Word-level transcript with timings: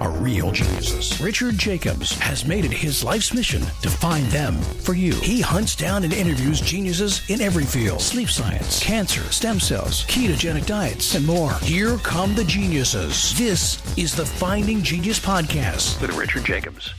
are 0.00 0.10
real 0.10 0.50
geniuses. 0.50 1.20
Richard 1.20 1.56
Jacobs 1.58 2.12
has 2.18 2.44
made 2.44 2.64
it 2.64 2.72
his 2.72 3.02
life's 3.02 3.32
mission 3.32 3.62
to 3.82 3.88
find 3.88 4.26
them 4.26 4.54
for 4.82 4.94
you. 4.94 5.14
He 5.14 5.40
hunts 5.40 5.74
down 5.74 6.04
and 6.04 6.12
interviews 6.12 6.60
geniuses 6.60 7.28
in 7.30 7.40
every 7.40 7.64
field 7.64 8.00
sleep 8.00 8.28
science, 8.28 8.82
cancer, 8.82 9.22
stem 9.32 9.58
cells, 9.58 10.04
ketogenic 10.06 10.66
diets, 10.66 11.14
and 11.14 11.26
more. 11.26 11.52
Here 11.60 11.96
come 11.98 12.34
the 12.34 12.44
geniuses. 12.44 13.36
This 13.38 13.80
is 13.96 14.14
the 14.14 14.26
Finding 14.26 14.82
Genius 14.82 15.18
Podcast 15.18 16.00
with 16.00 16.16
Richard 16.16 16.44
Jacobs. 16.44 16.92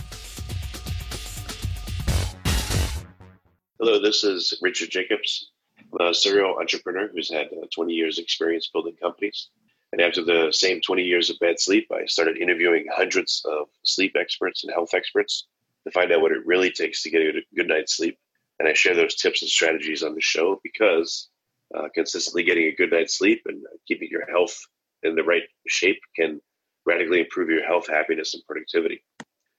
Hello, 3.80 4.02
this 4.02 4.24
is 4.24 4.58
Richard 4.62 4.90
Jacobs, 4.90 5.52
a 6.00 6.14
serial 6.14 6.58
entrepreneur 6.60 7.08
who's 7.10 7.32
had 7.32 7.48
uh, 7.48 7.68
20 7.74 7.94
years' 7.94 8.18
experience 8.18 8.68
building 8.74 8.96
companies. 9.00 9.50
And 9.92 10.02
after 10.02 10.24
the 10.24 10.52
same 10.52 10.82
20 10.82 11.04
years 11.04 11.30
of 11.30 11.40
bad 11.40 11.60
sleep, 11.60 11.88
I 11.92 12.06
started 12.06 12.38
interviewing 12.38 12.88
hundreds 12.92 13.42
of 13.46 13.68
sleep 13.84 14.16
experts 14.20 14.64
and 14.64 14.74
health 14.74 14.94
experts 14.94 15.48
to 15.86 15.92
find 15.92 16.12
out 16.12 16.22
what 16.22 16.34
it 16.34 16.46
really 16.46 16.72
takes 16.72 17.04
to 17.04 17.10
get 17.10 17.22
a 17.22 17.42
good 17.56 17.68
night's 17.68 17.96
sleep. 17.96 18.18
And 18.60 18.68
I 18.68 18.74
share 18.74 18.96
those 18.96 19.16
tips 19.16 19.42
and 19.42 19.50
strategies 19.50 20.04
on 20.04 20.14
the 20.16 20.22
show 20.22 20.60
because 20.64 21.30
uh, 21.76 21.88
consistently 21.94 22.44
getting 22.44 22.66
a 22.66 22.76
good 22.76 22.92
night's 22.92 23.18
sleep 23.18 23.44
and 23.46 23.64
keeping 23.88 24.10
your 24.12 24.30
health 24.30 24.60
in 25.04 25.16
the 25.16 25.24
right 25.24 25.44
shape 25.68 26.00
can 26.16 26.42
radically 26.86 27.20
improve 27.20 27.50
your 27.50 27.66
health, 27.66 27.88
happiness, 27.88 28.34
and 28.34 28.44
productivity. 28.46 29.04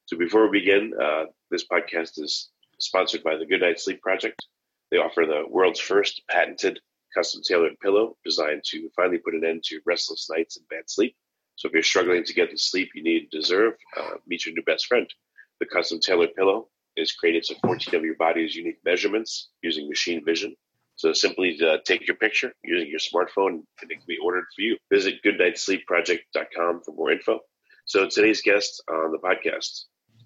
So 0.07 0.17
before 0.17 0.49
we 0.49 0.61
begin, 0.61 0.93
uh, 1.01 1.25
this 1.51 1.67
podcast 1.67 2.19
is 2.19 2.49
sponsored 2.81 3.23
by 3.23 3.37
the 3.37 3.47
Good 3.47 3.61
Night 3.61 3.79
Sleep 3.79 4.01
Project. 4.01 4.47
They 4.91 4.97
offer 4.97 5.27
the 5.27 5.45
world's 5.49 5.81
first 5.81 6.23
patented 6.31 6.81
custom 7.15 7.43
tailored 7.43 7.79
pillow 7.81 8.17
designed 8.25 8.63
to 8.67 8.91
finally 8.97 9.19
put 9.19 9.35
an 9.35 9.45
end 9.45 9.63
to 9.65 9.81
restless 9.87 10.29
nights 10.31 10.57
and 10.57 10.69
bad 10.69 10.89
sleep. 10.89 11.17
So 11.57 11.69
if 11.69 11.75
you're 11.75 11.83
struggling 11.83 12.25
to 12.25 12.35
get 12.35 12.51
the 12.51 12.59
sleep 12.59 12.91
you 12.95 13.03
need 13.03 13.23
and 13.23 13.31
deserve, 13.31 13.75
uh, 13.97 14.15
meet 14.27 14.47
your 14.47 14.55
new 14.55 14.63
best 14.63 14.87
friend. 14.87 15.09
The 15.61 15.67
custom 15.67 15.99
tailored 16.01 16.35
pillow 16.35 16.69
is 16.97 17.13
created 17.13 17.45
to 17.45 17.57
14 17.65 17.95
of 17.95 18.05
your 18.05 18.17
body's 18.17 18.55
unique 18.55 18.79
measurements 18.85 19.49
using 19.63 19.89
machine 19.89 20.25
vision. 20.25 20.55
So 20.97 21.13
simply 21.13 21.59
uh, 21.63 21.79
take 21.85 22.07
your 22.07 22.17
picture 22.17 22.53
using 22.65 22.89
your 22.89 22.99
smartphone 22.99 23.63
and 23.81 23.91
it 23.91 23.97
can 23.97 24.05
be 24.07 24.19
ordered 24.23 24.47
for 24.55 24.63
you. 24.63 24.77
Visit 24.93 25.23
goodnightsleepproject.com 25.25 26.83
for 26.85 26.95
more 26.95 27.13
info. 27.13 27.41
So 27.85 28.09
today's 28.09 28.43
guest 28.43 28.83
on 28.91 29.13
the 29.13 29.19
podcast 29.19 29.85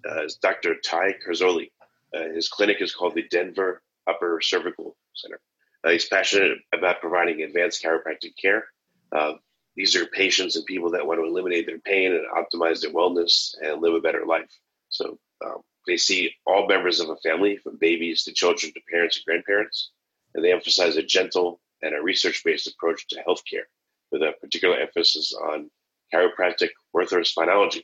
uh, 0.09 0.23
is 0.23 0.35
Dr. 0.35 0.75
Ty 0.83 1.15
Carzoli. 1.25 1.71
Uh, 2.13 2.33
his 2.33 2.49
clinic 2.49 2.77
is 2.81 2.93
called 2.93 3.15
the 3.15 3.27
Denver 3.29 3.81
Upper 4.07 4.39
Cervical 4.41 4.95
Center. 5.15 5.39
Uh, 5.83 5.91
he's 5.91 6.07
passionate 6.07 6.59
about 6.73 7.01
providing 7.01 7.41
advanced 7.41 7.83
chiropractic 7.83 8.33
care. 8.41 8.65
Uh, 9.11 9.33
these 9.75 9.95
are 9.95 10.05
patients 10.05 10.55
and 10.55 10.65
people 10.65 10.91
that 10.91 11.05
want 11.05 11.19
to 11.19 11.25
eliminate 11.25 11.65
their 11.65 11.79
pain 11.79 12.13
and 12.13 12.25
optimize 12.31 12.81
their 12.81 12.91
wellness 12.91 13.55
and 13.61 13.81
live 13.81 13.93
a 13.93 13.99
better 13.99 14.25
life. 14.25 14.49
So 14.89 15.17
um, 15.43 15.61
they 15.87 15.97
see 15.97 16.31
all 16.45 16.67
members 16.67 16.99
of 16.99 17.09
a 17.09 17.17
family, 17.17 17.57
from 17.57 17.77
babies 17.77 18.23
to 18.23 18.33
children 18.33 18.71
to 18.71 18.79
parents 18.89 19.17
and 19.17 19.25
grandparents, 19.25 19.91
and 20.33 20.43
they 20.43 20.53
emphasize 20.53 20.95
a 20.95 21.03
gentle 21.03 21.59
and 21.81 21.93
a 21.95 22.01
research-based 22.01 22.67
approach 22.67 23.07
to 23.09 23.23
healthcare, 23.27 23.65
with 24.11 24.21
a 24.21 24.33
particular 24.39 24.77
emphasis 24.77 25.33
on 25.33 25.69
chiropractic 26.13 26.69
orthospinology. 26.95 27.83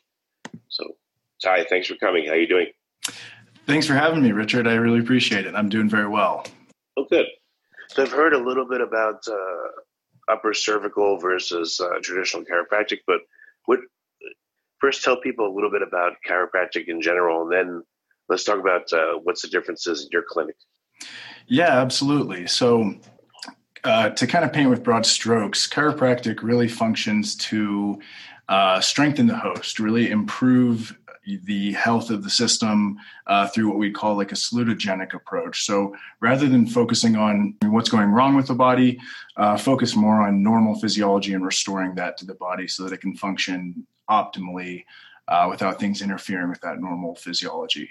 So, 0.69 0.95
Ty, 1.43 1.65
thanks 1.65 1.87
for 1.87 1.95
coming. 1.95 2.27
How 2.27 2.33
are 2.33 2.37
you 2.37 2.47
doing? 2.47 2.67
Thanks 3.65 3.87
for 3.87 3.93
having 3.93 4.21
me, 4.21 4.31
Richard. 4.31 4.67
I 4.67 4.75
really 4.75 4.99
appreciate 4.99 5.45
it. 5.45 5.55
I'm 5.55 5.69
doing 5.69 5.89
very 5.89 6.07
well. 6.07 6.45
Oh, 6.95 7.05
good. 7.09 7.25
So 7.91 8.03
I've 8.03 8.11
heard 8.11 8.33
a 8.33 8.37
little 8.37 8.67
bit 8.67 8.81
about 8.81 9.23
uh, 9.27 10.31
upper 10.31 10.53
cervical 10.53 11.17
versus 11.17 11.79
uh, 11.79 11.99
traditional 12.01 12.43
chiropractic, 12.43 12.99
but 13.07 13.21
what 13.65 13.79
first 14.79 15.03
tell 15.03 15.19
people 15.19 15.47
a 15.47 15.53
little 15.53 15.71
bit 15.71 15.81
about 15.81 16.13
chiropractic 16.27 16.87
in 16.87 17.01
general, 17.01 17.43
and 17.43 17.51
then 17.51 17.83
let's 18.29 18.43
talk 18.43 18.59
about 18.59 18.93
uh, 18.93 19.13
what's 19.23 19.41
the 19.41 19.47
differences 19.47 20.03
in 20.03 20.09
your 20.11 20.23
clinic. 20.27 20.55
Yeah, 21.47 21.79
absolutely. 21.79 22.45
So 22.45 22.93
uh, 23.83 24.09
to 24.11 24.27
kind 24.27 24.45
of 24.45 24.53
paint 24.53 24.69
with 24.69 24.83
broad 24.83 25.05
strokes, 25.05 25.67
chiropractic 25.67 26.43
really 26.43 26.67
functions 26.67 27.35
to 27.37 27.99
uh, 28.47 28.79
strengthen 28.81 29.27
the 29.27 29.37
host, 29.37 29.79
really 29.79 30.11
improve 30.11 30.97
the 31.37 31.73
health 31.73 32.09
of 32.09 32.23
the 32.23 32.29
system 32.29 32.97
uh, 33.27 33.47
through 33.47 33.69
what 33.69 33.77
we 33.77 33.91
call 33.91 34.15
like 34.15 34.31
a 34.31 34.35
salutogenic 34.35 35.13
approach. 35.13 35.65
So 35.65 35.95
rather 36.19 36.47
than 36.47 36.67
focusing 36.67 37.15
on 37.15 37.55
what's 37.63 37.89
going 37.89 38.09
wrong 38.09 38.35
with 38.35 38.47
the 38.47 38.55
body, 38.55 38.99
uh, 39.37 39.57
focus 39.57 39.95
more 39.95 40.21
on 40.21 40.43
normal 40.43 40.79
physiology 40.79 41.33
and 41.33 41.45
restoring 41.45 41.95
that 41.95 42.17
to 42.17 42.25
the 42.25 42.35
body 42.35 42.67
so 42.67 42.83
that 42.83 42.93
it 42.93 43.01
can 43.01 43.15
function 43.15 43.85
optimally 44.09 44.85
uh, 45.27 45.47
without 45.49 45.79
things 45.79 46.01
interfering 46.01 46.49
with 46.49 46.61
that 46.61 46.79
normal 46.79 47.15
physiology. 47.15 47.89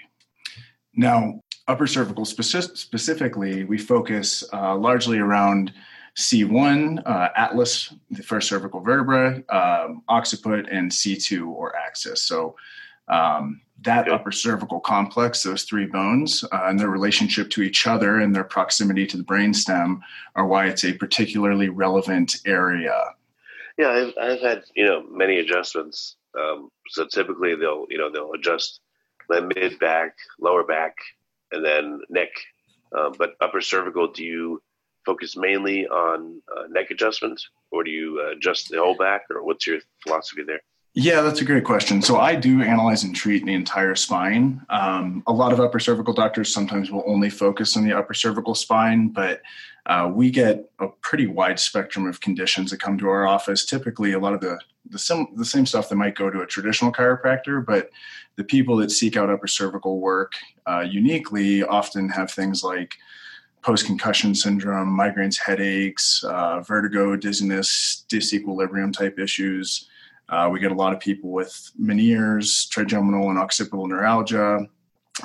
Now, 0.93 1.41
upper 1.67 1.87
cervical 1.87 2.25
speci- 2.25 2.75
specifically, 2.75 3.63
we 3.63 3.77
focus 3.77 4.43
uh, 4.51 4.75
largely 4.75 5.19
around 5.19 5.71
C1, 6.17 7.01
uh, 7.05 7.29
atlas, 7.35 7.93
the 8.09 8.23
first 8.23 8.49
cervical 8.49 8.81
vertebra, 8.81 9.41
um, 9.49 10.03
occiput, 10.09 10.67
and 10.69 10.91
C2 10.91 11.47
or 11.47 11.75
axis. 11.75 12.23
So 12.23 12.55
um, 13.09 13.61
that 13.83 14.07
okay. 14.07 14.11
upper 14.11 14.31
cervical 14.31 14.79
complex, 14.79 15.43
those 15.43 15.63
three 15.63 15.85
bones, 15.85 16.43
uh, 16.51 16.63
and 16.65 16.79
their 16.79 16.89
relationship 16.89 17.49
to 17.51 17.61
each 17.61 17.87
other 17.87 18.19
and 18.19 18.35
their 18.35 18.43
proximity 18.43 19.05
to 19.07 19.17
the 19.17 19.23
brainstem 19.23 19.99
are 20.35 20.45
why 20.45 20.67
it's 20.67 20.83
a 20.83 20.93
particularly 20.93 21.69
relevant 21.69 22.37
area. 22.45 23.15
Yeah, 23.77 23.89
I've, 23.89 24.13
I've 24.21 24.41
had 24.41 24.63
you 24.75 24.85
know 24.85 25.03
many 25.09 25.39
adjustments. 25.39 26.17
Um, 26.37 26.69
so 26.89 27.05
typically 27.05 27.55
they'll 27.55 27.85
you 27.89 27.97
know 27.97 28.11
they'll 28.11 28.33
adjust 28.33 28.81
the 29.29 29.41
mid 29.55 29.79
back, 29.79 30.15
lower 30.39 30.63
back, 30.63 30.97
and 31.51 31.63
then 31.63 32.01
neck. 32.09 32.29
Uh, 32.95 33.11
but 33.17 33.35
upper 33.39 33.61
cervical, 33.61 34.11
do 34.11 34.25
you 34.25 34.61
focus 35.05 35.37
mainly 35.37 35.87
on 35.87 36.41
uh, 36.55 36.63
neck 36.69 36.91
adjustments, 36.91 37.47
or 37.71 37.83
do 37.83 37.91
you 37.91 38.21
uh, 38.25 38.31
adjust 38.31 38.69
the 38.69 38.77
whole 38.79 38.97
back, 38.97 39.21
or 39.29 39.43
what's 39.43 39.65
your 39.65 39.79
philosophy 40.03 40.43
there? 40.43 40.61
Yeah, 40.95 41.21
that's 41.21 41.39
a 41.41 41.45
great 41.45 41.63
question. 41.63 42.01
So 42.01 42.17
I 42.17 42.35
do 42.35 42.61
analyze 42.61 43.03
and 43.03 43.15
treat 43.15 43.45
the 43.45 43.53
entire 43.53 43.95
spine. 43.95 44.61
Um, 44.69 45.23
a 45.27 45.33
lot 45.33 45.53
of 45.53 45.59
upper 45.59 45.79
cervical 45.79 46.13
doctors 46.13 46.51
sometimes 46.53 46.91
will 46.91 47.03
only 47.05 47.29
focus 47.29 47.77
on 47.77 47.85
the 47.85 47.93
upper 47.93 48.13
cervical 48.13 48.55
spine, 48.55 49.09
but 49.09 49.41
uh, 49.85 50.11
we 50.13 50.31
get 50.31 50.69
a 50.79 50.87
pretty 50.87 51.27
wide 51.27 51.59
spectrum 51.59 52.07
of 52.07 52.19
conditions 52.21 52.71
that 52.71 52.81
come 52.81 52.97
to 52.97 53.07
our 53.07 53.27
office. 53.27 53.65
Typically, 53.65 54.13
a 54.13 54.19
lot 54.19 54.33
of 54.33 54.41
the 54.41 54.59
the, 54.89 54.97
sim, 54.97 55.27
the 55.35 55.45
same 55.45 55.65
stuff 55.65 55.89
that 55.89 55.95
might 55.95 56.15
go 56.15 56.29
to 56.31 56.41
a 56.41 56.47
traditional 56.47 56.91
chiropractor, 56.91 57.63
but 57.63 57.91
the 58.37 58.43
people 58.43 58.75
that 58.77 58.89
seek 58.89 59.15
out 59.15 59.29
upper 59.29 59.45
cervical 59.45 59.99
work 59.99 60.33
uh, 60.65 60.79
uniquely 60.81 61.61
often 61.63 62.09
have 62.09 62.31
things 62.31 62.63
like 62.63 62.95
post 63.61 63.85
concussion 63.85 64.33
syndrome, 64.33 64.97
migraines, 64.97 65.37
headaches, 65.37 66.23
uh, 66.23 66.61
vertigo, 66.61 67.15
dizziness, 67.15 68.05
disequilibrium 68.09 68.91
type 68.91 69.19
issues. 69.19 69.87
Uh, 70.29 70.49
we 70.51 70.59
get 70.59 70.71
a 70.71 70.75
lot 70.75 70.93
of 70.93 70.99
people 70.99 71.31
with 71.31 71.71
Meniere's, 71.81 72.67
trigeminal 72.67 73.29
and 73.29 73.39
occipital 73.39 73.87
neuralgia, 73.87 74.67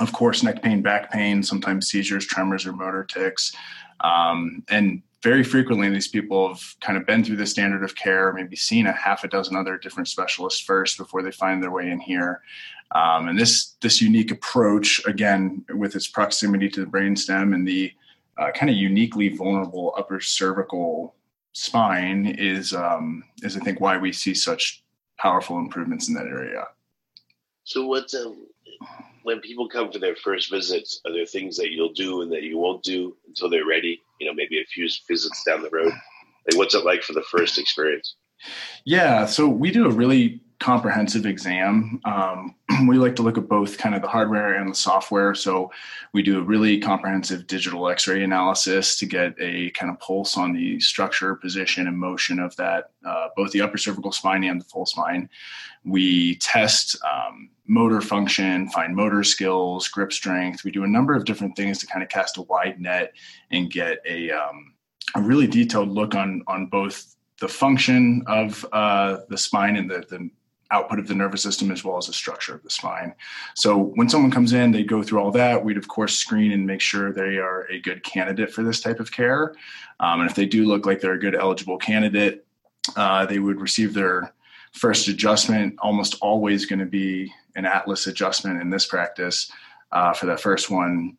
of 0.00 0.12
course, 0.12 0.42
neck 0.42 0.62
pain, 0.62 0.82
back 0.82 1.10
pain, 1.12 1.42
sometimes 1.42 1.88
seizures, 1.88 2.26
tremors, 2.26 2.66
or 2.66 2.72
motor 2.72 3.04
tics. 3.04 3.54
Um, 4.00 4.64
and 4.69 5.03
very 5.22 5.44
frequently, 5.44 5.88
these 5.88 6.09
people 6.09 6.48
have 6.48 6.62
kind 6.81 6.98
of 6.98 7.06
been 7.06 7.25
through 7.25 7.37
the 7.37 7.47
standard 7.47 7.82
of 7.82 7.94
care, 7.94 8.32
maybe 8.32 8.56
seen 8.56 8.87
a 8.87 8.93
half 8.93 9.25
a 9.25 9.28
dozen 9.28 9.56
other 9.56 9.78
different 9.78 10.09
specialists 10.09 10.60
first 10.60 10.98
before 10.98 11.23
they 11.23 11.31
find 11.31 11.62
their 11.62 11.70
way 11.70 11.90
in 11.90 12.00
here. 12.00 12.43
Um, 12.94 13.28
and 13.28 13.38
this 13.38 13.76
this 13.81 14.02
unique 14.02 14.31
approach, 14.31 15.05
again, 15.06 15.64
with 15.70 15.96
its 15.96 16.06
proximity 16.06 16.69
to 16.70 16.81
the 16.81 16.90
brainstem 16.90 17.55
and 17.55 17.67
the 17.67 17.93
uh, 18.37 18.50
kind 18.50 18.70
of 18.70 18.76
uniquely 18.76 19.31
vulnerable 19.31 19.94
upper 19.96 20.20
cervical 20.20 21.14
spine, 21.52 22.26
is 22.26 22.75
um, 22.75 23.25
is 23.43 23.56
I 23.56 23.61
think 23.61 23.81
why 23.81 23.96
we 23.96 24.12
see 24.12 24.34
such 24.34 24.83
powerful 25.25 25.59
improvements 25.59 26.09
in 26.09 26.15
that 26.15 26.26
area. 26.26 26.67
So, 27.65 27.87
what 27.87 28.12
um, 28.15 28.47
when 29.23 29.41
people 29.41 29.69
come 29.69 29.91
for 29.91 29.99
their 29.99 30.15
first 30.15 30.50
visits, 30.50 31.00
are 31.06 31.12
there 31.12 31.25
things 31.25 31.56
that 31.56 31.71
you'll 31.71 31.94
do 31.94 32.21
and 32.21 32.31
that 32.31 32.43
you 32.43 32.59
won't 32.59 32.82
do 32.82 33.17
until 33.26 33.49
they're 33.49 33.67
ready? 33.67 34.03
You 34.21 34.26
know, 34.26 34.35
maybe 34.35 34.61
a 34.61 34.67
few 34.67 34.87
visits 35.09 35.43
down 35.44 35.62
the 35.62 35.71
road. 35.71 35.93
Like, 36.47 36.59
what's 36.59 36.75
it 36.75 36.85
like 36.85 37.03
for 37.03 37.15
the 37.15 37.23
first 37.23 37.59
experience? 37.59 38.17
Yeah, 38.85 39.25
so 39.25 39.49
we 39.49 39.71
do 39.71 39.87
a 39.87 39.91
really 39.91 40.43
comprehensive 40.61 41.25
exam. 41.25 42.03
Um, 42.05 42.55
we 42.87 42.99
like 42.99 43.17
to 43.17 43.23
look 43.23 43.38
at 43.38 43.49
both 43.49 43.79
kind 43.79 43.94
of 43.94 44.03
the 44.03 44.09
hardware 44.09 44.55
and 44.55 44.71
the 44.71 44.75
software. 44.75 45.35
So 45.35 45.71
we 46.12 46.23
do 46.23 46.38
a 46.38 46.43
really 46.43 46.79
comprehensive 46.79 47.47
digital 47.47 47.88
X-ray 47.88 48.23
analysis 48.23 48.97
to 48.99 49.06
get 49.06 49.35
a 49.38 49.71
kind 49.71 49.91
of 49.91 49.99
pulse 50.00 50.37
on 50.37 50.53
the 50.53 50.81
structure, 50.81 51.35
position, 51.35 51.87
and 51.87 51.99
motion 51.99 52.38
of 52.38 52.55
that, 52.56 52.91
uh, 53.05 53.29
both 53.37 53.53
the 53.53 53.61
upper 53.61 53.79
cervical 53.79 54.12
spine 54.12 54.44
and 54.44 54.61
the 54.61 54.65
full 54.65 54.87
spine. 54.87 55.29
We 55.85 56.37
test 56.37 56.97
um, 57.05 57.50
motor 57.67 58.00
function, 58.00 58.69
fine 58.71 58.94
motor 58.94 59.23
skills, 59.23 59.88
grip 59.88 60.12
strength. 60.12 60.65
We 60.65 60.71
do 60.71 60.85
a 60.85 60.88
number 60.88 61.15
of 61.15 61.25
different 61.25 61.56
things 61.56 61.79
to 61.79 61.87
kind 61.87 62.03
of 62.03 62.09
cast 62.09 62.38
a 62.38 62.43
wide 62.43 62.81
net 62.81 63.12
and 63.50 63.71
get 63.71 63.99
a, 64.09 64.31
um, 64.31 64.75
a 65.15 65.21
really 65.21 65.47
detailed 65.47 65.91
look 65.91 66.15
on 66.15 66.43
on 66.47 66.67
both 66.67 67.15
the 67.41 67.49
function 67.49 68.23
of 68.26 68.65
uh, 68.73 69.19
the 69.29 69.37
spine 69.37 69.76
and 69.76 69.91
the, 69.91 70.05
the 70.09 70.31
output 70.75 70.99
of 70.99 71.06
the 71.09 71.15
nervous 71.15 71.43
system 71.43 71.71
as 71.71 71.85
well 71.85 71.97
as 71.97 72.06
the 72.06 72.12
structure 72.12 72.55
of 72.55 72.62
the 72.62 72.71
spine. 72.71 73.15
So 73.55 73.79
when 73.97 74.09
someone 74.09 74.31
comes 74.31 74.53
in, 74.53 74.73
they 74.73 74.85
go 74.85 75.03
through 75.03 75.21
all 75.21 75.31
that. 75.32 75.65
We'd 75.65 75.76
of 75.76 75.88
course 75.88 76.15
screen 76.25 76.53
and 76.53 76.67
make 76.67 76.81
sure 76.81 77.12
they 77.12 77.38
are 77.38 77.67
a 77.71 77.81
good 77.81 78.03
candidate 78.03 78.53
for 78.53 78.62
this 78.62 78.81
type 78.81 79.00
of 79.00 79.11
care. 79.11 79.55
Um, 80.00 80.21
and 80.21 80.31
if 80.31 80.37
they 80.37 80.47
do 80.47 80.65
look 80.67 80.87
like 80.87 81.00
they're 81.00 81.21
a 81.21 81.26
good 81.26 81.37
eligible 81.37 81.79
candidate, 81.79 82.44
uh, 82.97 83.25
they 83.26 83.38
would 83.38 83.61
receive 83.61 83.94
their 83.94 84.35
first 84.73 85.09
adjustment. 85.09 85.76
Almost 85.79 86.17
always 86.21 86.67
going 86.67 86.81
to 86.81 86.87
be 86.87 87.32
an 87.56 87.65
Atlas 87.65 88.06
adjustment 88.06 88.61
in 88.61 88.71
this 88.71 88.87
practice 88.87 89.50
uh, 89.93 90.12
for 90.12 90.26
that 90.26 90.41
first 90.41 90.71
one. 90.71 91.17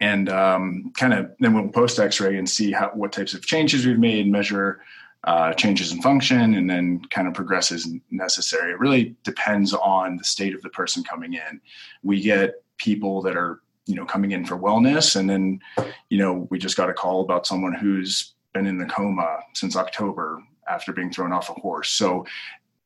And 0.00 0.28
um, 0.28 0.92
kind 0.96 1.12
of 1.12 1.30
then 1.38 1.54
we'll 1.54 1.68
post 1.68 1.98
X-ray 1.98 2.36
and 2.38 2.48
see 2.48 2.72
how 2.72 2.90
what 2.94 3.12
types 3.12 3.34
of 3.34 3.46
changes 3.46 3.86
we've 3.86 3.98
made, 3.98 4.26
measure 4.26 4.80
uh, 5.24 5.52
changes 5.54 5.92
in 5.92 6.02
function 6.02 6.54
and 6.54 6.68
then 6.68 7.00
kind 7.10 7.28
of 7.28 7.34
progresses 7.34 7.88
necessary. 8.10 8.72
It 8.72 8.80
really 8.80 9.14
depends 9.22 9.72
on 9.72 10.16
the 10.16 10.24
state 10.24 10.54
of 10.54 10.62
the 10.62 10.70
person 10.70 11.04
coming 11.04 11.34
in. 11.34 11.60
We 12.02 12.20
get 12.20 12.62
people 12.78 13.22
that 13.22 13.36
are, 13.36 13.60
you 13.86 13.94
know, 13.94 14.04
coming 14.04 14.32
in 14.32 14.44
for 14.44 14.58
wellness, 14.58 15.16
and 15.16 15.28
then, 15.28 15.60
you 16.08 16.18
know, 16.18 16.46
we 16.50 16.58
just 16.58 16.76
got 16.76 16.90
a 16.90 16.94
call 16.94 17.20
about 17.22 17.46
someone 17.46 17.74
who's 17.74 18.34
been 18.52 18.66
in 18.66 18.78
the 18.78 18.86
coma 18.86 19.40
since 19.54 19.76
October 19.76 20.42
after 20.68 20.92
being 20.92 21.10
thrown 21.10 21.32
off 21.32 21.50
a 21.50 21.54
horse. 21.54 21.90
So 21.90 22.26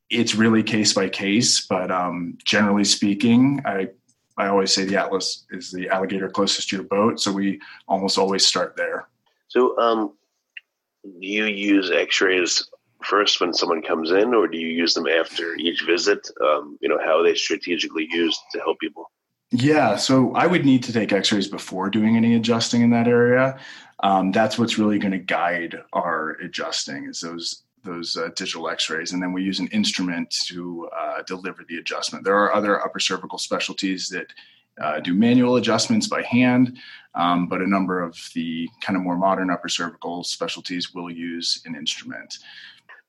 it's 0.09 0.35
really 0.35 0.63
case 0.63 0.93
by 0.93 1.09
case, 1.09 1.67
but 1.67 1.91
um, 1.91 2.39
generally 2.45 2.85
speaking, 2.85 3.63
I 3.65 3.89
I 4.39 4.49
always 4.49 4.73
say 4.73 4.85
the 4.85 5.01
Atlas 5.01 5.47
is 5.51 5.73
the 5.73 5.89
alligator 5.89 6.29
closest 6.29 6.69
to 6.69 6.77
your 6.77 6.85
boat, 6.85 7.21
so 7.21 7.33
we 7.33 7.61
almost 7.89 8.19
always 8.19 8.47
start 8.47 8.77
there. 8.77 9.09
So, 9.49 9.79
um, 9.79 10.13
do 11.21 11.27
you 11.27 11.45
use 11.45 11.91
x-rays 11.91 12.69
first 13.03 13.41
when 13.41 13.53
someone 13.53 13.83
comes 13.83 14.11
in 14.11 14.35
or 14.35 14.49
do 14.49 14.59
you 14.59 14.69
use 14.69 14.95
them 14.95 15.07
after 15.07 15.55
each 15.57 15.83
visit? 15.87 16.29
Um, 16.41 16.79
you 16.81 16.89
know 16.89 16.99
how 16.99 17.21
are 17.21 17.23
they 17.23 17.35
strategically 17.35 18.09
used 18.11 18.41
to 18.53 18.59
help 18.59 18.79
people. 18.81 19.11
Yeah 19.53 19.97
so 19.97 20.35
i 20.35 20.47
would 20.47 20.65
need 20.65 20.83
to 20.85 20.93
take 20.93 21.13
x-rays 21.13 21.49
before 21.49 21.89
doing 21.89 22.17
any 22.17 22.35
adjusting 22.35 22.83
in 22.83 22.91
that 22.91 23.09
area. 23.09 23.59
Um, 24.03 24.33
that's 24.33 24.59
what's 24.59 24.79
really 24.79 24.99
going 24.99 25.13
to 25.13 25.19
guide 25.19 25.81
our 25.93 26.33
adjusting 26.43 27.07
is 27.09 27.21
those 27.21 27.63
those 27.85 28.17
uh, 28.17 28.31
digital 28.35 28.69
x-rays 28.69 29.13
and 29.13 29.23
then 29.23 29.33
we 29.33 29.43
use 29.43 29.61
an 29.61 29.69
instrument 29.69 30.29
to 30.49 30.89
uh, 30.99 31.23
deliver 31.23 31.65
the 31.69 31.79
adjustment. 31.79 32.25
There 32.25 32.37
are 32.37 32.53
other 32.53 32.85
upper 32.85 32.99
cervical 32.99 33.39
specialties 33.39 34.09
that 34.09 34.33
uh, 34.81 35.01
do 35.01 35.15
manual 35.15 35.57
adjustments 35.57 36.09
by 36.09 36.23
hand, 36.23 36.79
um, 37.15 37.49
but 37.49 37.61
a 37.61 37.67
number 37.67 38.03
of 38.03 38.19
the 38.35 38.69
kind 38.81 38.97
of 38.97 39.03
more 39.03 39.17
modern 39.17 39.51
upper 39.51 39.69
cervical 39.69 40.23
specialties 40.25 40.95
will 40.95 41.11
use 41.11 41.63
an 41.65 41.75
instrument. 41.75 42.39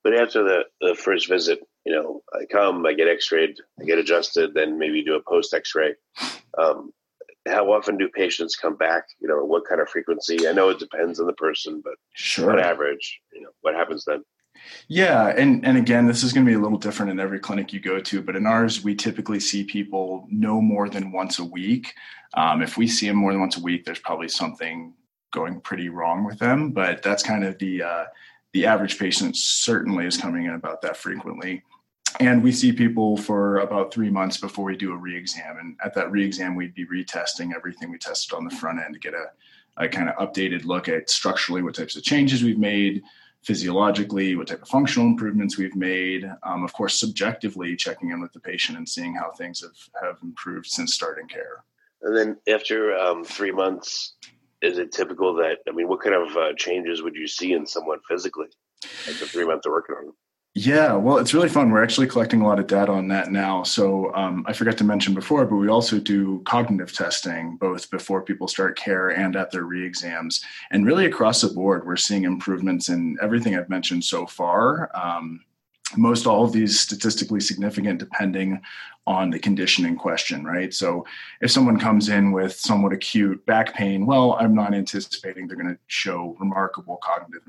But 0.04 0.14
after 0.14 0.44
the, 0.44 0.64
the 0.80 0.96
first 0.96 1.28
visit, 1.28 1.60
you 1.86 1.94
know, 1.94 2.22
I 2.34 2.46
come, 2.46 2.86
I 2.86 2.94
get 2.94 3.08
x-rayed, 3.08 3.58
I 3.80 3.84
get 3.84 3.98
adjusted, 3.98 4.54
then 4.54 4.78
maybe 4.78 5.04
do 5.04 5.16
a 5.16 5.22
post 5.22 5.54
x-ray. 5.54 5.96
Um, 6.58 6.94
how 7.48 7.72
often 7.72 7.98
do 7.98 8.10
patients 8.10 8.56
come 8.56 8.76
back? 8.76 9.06
You 9.20 9.28
know, 9.28 9.44
what 9.44 9.68
kind 9.68 9.82
of 9.82 9.90
frequency? 9.90 10.48
I 10.48 10.54
know 10.54 10.70
it 10.70 10.80
depends 10.80 11.20
on 11.20 11.28
the 11.28 11.34
person, 11.34 11.82
but 11.84 11.96
sure. 12.14 12.52
on 12.52 12.60
average, 12.60 13.20
you 13.34 13.42
know, 13.42 13.50
what 13.62 13.76
happens 13.76 14.06
then? 14.06 14.24
Yeah, 14.88 15.28
and 15.28 15.66
and 15.66 15.78
again, 15.78 16.08
this 16.08 16.24
is 16.24 16.34
going 16.34 16.46
to 16.46 16.50
be 16.50 16.56
a 16.56 16.60
little 16.60 16.80
different 16.80 17.12
in 17.12 17.20
every 17.20 17.40
clinic 17.40 17.74
you 17.74 17.80
go 17.80 18.00
to, 18.00 18.22
but 18.22 18.36
in 18.36 18.46
ours, 18.46 18.84
we 18.84 18.96
typically 18.96 19.40
see 19.40 19.64
people 19.64 20.07
no 20.30 20.62
more 20.62 20.90
than 20.90 21.12
once 21.12 21.40
a 21.40 21.46
week. 21.46 21.94
Um, 22.34 22.62
if 22.62 22.78
we 22.78 22.88
see 22.88 23.08
them 23.08 23.18
more 23.18 23.32
than 23.32 23.42
once 23.42 23.58
a 23.58 23.62
week, 23.62 23.86
there's 23.86 24.00
probably 24.00 24.30
something 24.30 24.94
going 25.34 25.62
pretty 25.62 25.90
wrong 25.90 26.26
with 26.26 26.40
them. 26.40 26.72
But 26.72 27.04
that's 27.04 27.24
kind 27.24 27.44
of 27.44 27.58
the 27.60 27.84
uh, 27.84 28.06
the 28.54 28.66
average 28.66 28.98
patient 28.98 29.36
certainly 29.36 30.06
is 30.06 30.18
coming 30.18 30.46
in 30.46 30.54
about 30.54 30.82
that 30.82 30.98
frequently. 30.98 31.64
And 32.20 32.42
we 32.42 32.52
see 32.52 32.72
people 32.72 33.18
for 33.18 33.58
about 33.60 33.94
three 33.94 34.10
months 34.10 34.38
before 34.38 34.66
we 34.66 34.78
do 34.78 34.94
a 34.94 34.96
re-exam. 34.96 35.58
And 35.60 35.78
at 35.84 35.94
that 35.96 36.10
re-exam, 36.10 36.56
we'd 36.56 36.74
be 36.74 36.86
retesting 36.86 37.54
everything 37.54 37.92
we 37.92 37.98
tested 37.98 38.36
on 38.36 38.46
the 38.46 38.56
front 38.56 38.80
end 38.80 38.94
to 38.94 39.00
get 39.00 39.14
a, 39.14 39.26
a 39.76 39.88
kind 39.88 40.10
of 40.10 40.16
updated 40.16 40.66
look 40.66 40.88
at 40.88 41.10
structurally 41.10 41.62
what 41.62 41.76
types 41.76 41.96
of 41.96 42.04
changes 42.04 42.42
we've 42.42 42.58
made, 42.58 43.04
physiologically, 43.48 44.36
what 44.36 44.48
type 44.48 44.62
of 44.62 44.68
functional 44.68 45.08
improvements 45.08 45.58
we've 45.58 45.76
made. 45.76 46.30
Um, 46.44 46.66
of 46.66 46.74
course, 46.74 47.00
subjectively 47.00 47.78
checking 47.78 48.12
in 48.12 48.20
with 48.20 48.34
the 48.34 48.42
patient 48.42 48.78
and 48.78 48.88
seeing 48.88 49.16
how 49.16 49.32
things 49.32 49.62
have, 49.62 50.04
have 50.04 50.18
improved 50.22 50.66
since 50.66 50.94
starting 50.94 51.30
care. 51.30 51.64
And 52.02 52.16
then 52.16 52.38
after 52.54 52.94
um, 52.98 53.24
three 53.24 53.54
months, 53.54 54.16
is 54.62 54.78
it 54.80 54.92
typical 54.92 55.34
that, 55.36 55.60
I 55.66 55.72
mean, 55.72 55.88
what 55.88 56.02
kind 56.02 56.16
of 56.16 56.36
uh, 56.36 56.54
changes 56.58 57.02
would 57.02 57.16
you 57.16 57.26
see 57.26 57.54
in 57.54 57.66
someone 57.66 58.00
physically 58.10 58.48
after 58.84 59.26
three 59.26 59.46
months 59.46 59.66
of 59.66 59.72
working 59.72 59.96
on 59.98 60.06
them? 60.08 60.16
Yeah, 60.60 60.94
well, 60.96 61.20
it's 61.20 61.36
really 61.36 61.50
fun. 61.50 61.70
We're 61.70 61.84
actually 61.84 62.08
collecting 62.08 62.42
a 62.42 62.48
lot 62.48 62.58
of 62.58 62.66
data 62.66 62.92
on 62.92 63.10
that 63.10 63.32
now. 63.32 63.62
So 63.62 64.12
um, 64.16 64.44
I 64.48 64.54
forgot 64.54 64.76
to 64.80 64.84
mention 64.84 65.14
before, 65.14 65.46
but 65.46 65.56
we 65.56 65.68
also 65.68 66.00
do 66.00 66.42
cognitive 66.48 66.92
testing 66.92 67.58
both 67.58 67.92
before 67.92 68.24
people 68.24 68.48
start 68.48 68.76
care 68.76 69.10
and 69.10 69.36
at 69.36 69.52
their 69.52 69.66
re-exams. 69.66 70.44
And 70.72 70.84
really 70.84 71.06
across 71.06 71.42
the 71.42 71.50
board, 71.50 71.86
we're 71.86 71.96
seeing 71.96 72.24
improvements 72.24 72.90
in 72.90 73.18
everything 73.22 73.56
I've 73.56 73.70
mentioned 73.70 74.04
so 74.04 74.26
far. 74.26 74.90
Um, 74.96 75.42
most 75.96 76.26
all 76.26 76.44
of 76.44 76.54
these 76.54 76.80
statistically 76.80 77.40
significant 77.40 78.00
depending 78.00 78.60
on 79.06 79.30
the 79.30 79.38
condition 79.38 79.86
in 79.86 79.96
question, 79.96 80.44
right? 80.44 80.74
So 80.74 81.06
if 81.40 81.52
someone 81.52 81.78
comes 81.78 82.10
in 82.10 82.32
with 82.32 82.56
somewhat 82.56 82.94
acute 82.94 83.46
back 83.46 83.76
pain, 83.76 84.08
well, 84.08 84.36
I'm 84.40 84.56
not 84.56 84.74
anticipating 84.74 85.48
they're 85.48 85.56
going 85.56 85.76
to 85.76 85.80
show 85.86 86.36
remarkable 86.40 86.98
cognitive 87.04 87.44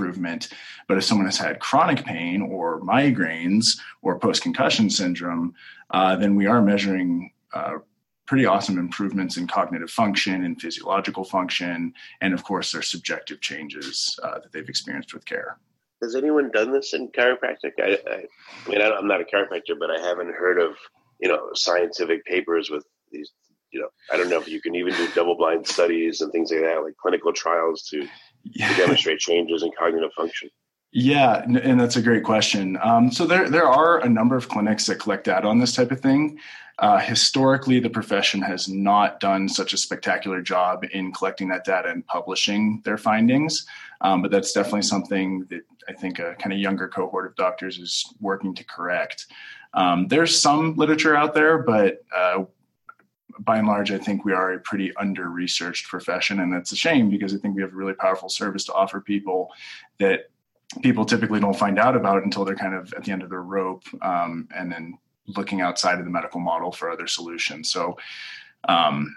improvement. 0.00 0.48
But 0.88 0.98
if 0.98 1.04
someone 1.04 1.26
has 1.26 1.38
had 1.38 1.60
chronic 1.60 2.04
pain 2.04 2.42
or 2.42 2.80
migraines 2.80 3.78
or 4.02 4.18
post 4.18 4.42
concussion 4.42 4.88
syndrome, 4.90 5.54
uh, 5.90 6.16
then 6.16 6.36
we 6.36 6.46
are 6.46 6.62
measuring 6.62 7.32
uh, 7.52 7.78
pretty 8.26 8.46
awesome 8.46 8.78
improvements 8.78 9.36
in 9.36 9.46
cognitive 9.46 9.90
function 9.90 10.44
and 10.44 10.60
physiological 10.60 11.24
function, 11.24 11.92
and 12.20 12.32
of 12.32 12.44
course, 12.44 12.72
their 12.72 12.82
subjective 12.82 13.40
changes 13.40 14.18
uh, 14.22 14.38
that 14.38 14.52
they've 14.52 14.68
experienced 14.68 15.12
with 15.12 15.24
care. 15.24 15.58
Has 16.02 16.14
anyone 16.14 16.50
done 16.50 16.72
this 16.72 16.94
in 16.94 17.08
chiropractic? 17.08 17.72
I, 17.78 17.98
I, 18.08 18.14
I 18.14 18.68
mean, 18.68 18.80
I 18.80 18.90
I'm 18.90 19.06
not 19.06 19.20
a 19.20 19.24
chiropractor, 19.24 19.78
but 19.78 19.90
I 19.90 20.00
haven't 20.00 20.34
heard 20.34 20.58
of 20.58 20.76
you 21.20 21.28
know 21.28 21.50
scientific 21.54 22.24
papers 22.24 22.70
with 22.70 22.84
these 23.12 23.32
you 23.72 23.80
know, 23.80 23.88
I 24.12 24.16
don't 24.16 24.28
know 24.28 24.40
if 24.40 24.48
you 24.48 24.60
can 24.60 24.74
even 24.74 24.94
do 24.94 25.08
double 25.14 25.36
blind 25.36 25.66
studies 25.66 26.20
and 26.20 26.32
things 26.32 26.50
like 26.50 26.62
that, 26.62 26.82
like 26.82 26.96
clinical 26.96 27.32
trials 27.32 27.82
to. 27.90 28.06
To 28.44 28.74
demonstrate 28.76 29.18
changes 29.18 29.62
in 29.62 29.70
cognitive 29.78 30.12
function? 30.12 30.50
Yeah, 30.92 31.44
and 31.44 31.80
that's 31.80 31.96
a 31.96 32.02
great 32.02 32.24
question. 32.24 32.76
Um, 32.82 33.12
so 33.12 33.24
there, 33.24 33.48
there 33.48 33.68
are 33.68 34.00
a 34.00 34.08
number 34.08 34.36
of 34.36 34.48
clinics 34.48 34.86
that 34.86 34.96
collect 34.96 35.24
data 35.24 35.46
on 35.46 35.60
this 35.60 35.72
type 35.72 35.92
of 35.92 36.00
thing. 36.00 36.40
Uh, 36.80 36.98
historically, 36.98 37.78
the 37.78 37.90
profession 37.90 38.40
has 38.40 38.68
not 38.68 39.20
done 39.20 39.48
such 39.48 39.72
a 39.72 39.76
spectacular 39.76 40.40
job 40.40 40.84
in 40.92 41.12
collecting 41.12 41.48
that 41.48 41.64
data 41.64 41.90
and 41.90 42.04
publishing 42.06 42.80
their 42.84 42.96
findings. 42.96 43.66
Um, 44.00 44.22
but 44.22 44.30
that's 44.30 44.52
definitely 44.52 44.82
something 44.82 45.46
that 45.50 45.60
I 45.88 45.92
think 45.92 46.18
a 46.18 46.34
kind 46.36 46.52
of 46.52 46.58
younger 46.58 46.88
cohort 46.88 47.26
of 47.26 47.36
doctors 47.36 47.78
is 47.78 48.12
working 48.20 48.54
to 48.54 48.64
correct. 48.64 49.26
Um, 49.74 50.08
there's 50.08 50.40
some 50.40 50.74
literature 50.76 51.14
out 51.14 51.34
there, 51.34 51.58
but 51.58 52.02
uh, 52.16 52.44
by 53.44 53.58
and 53.58 53.66
large, 53.66 53.90
I 53.90 53.98
think 53.98 54.24
we 54.24 54.32
are 54.32 54.52
a 54.52 54.60
pretty 54.60 54.94
under 54.96 55.28
researched 55.28 55.88
profession. 55.88 56.40
And 56.40 56.52
that's 56.52 56.72
a 56.72 56.76
shame 56.76 57.10
because 57.10 57.34
I 57.34 57.38
think 57.38 57.56
we 57.56 57.62
have 57.62 57.72
a 57.72 57.76
really 57.76 57.94
powerful 57.94 58.28
service 58.28 58.64
to 58.66 58.72
offer 58.72 59.00
people 59.00 59.50
that 59.98 60.30
people 60.82 61.04
typically 61.04 61.40
don't 61.40 61.58
find 61.58 61.78
out 61.78 61.96
about 61.96 62.22
until 62.22 62.44
they're 62.44 62.54
kind 62.54 62.74
of 62.74 62.92
at 62.94 63.04
the 63.04 63.12
end 63.12 63.22
of 63.22 63.30
their 63.30 63.42
rope 63.42 63.82
um, 64.02 64.48
and 64.54 64.70
then 64.70 64.98
looking 65.26 65.60
outside 65.60 65.98
of 65.98 66.04
the 66.04 66.10
medical 66.10 66.40
model 66.40 66.72
for 66.72 66.90
other 66.90 67.06
solutions. 67.06 67.70
So, 67.70 67.96
um, 68.68 69.16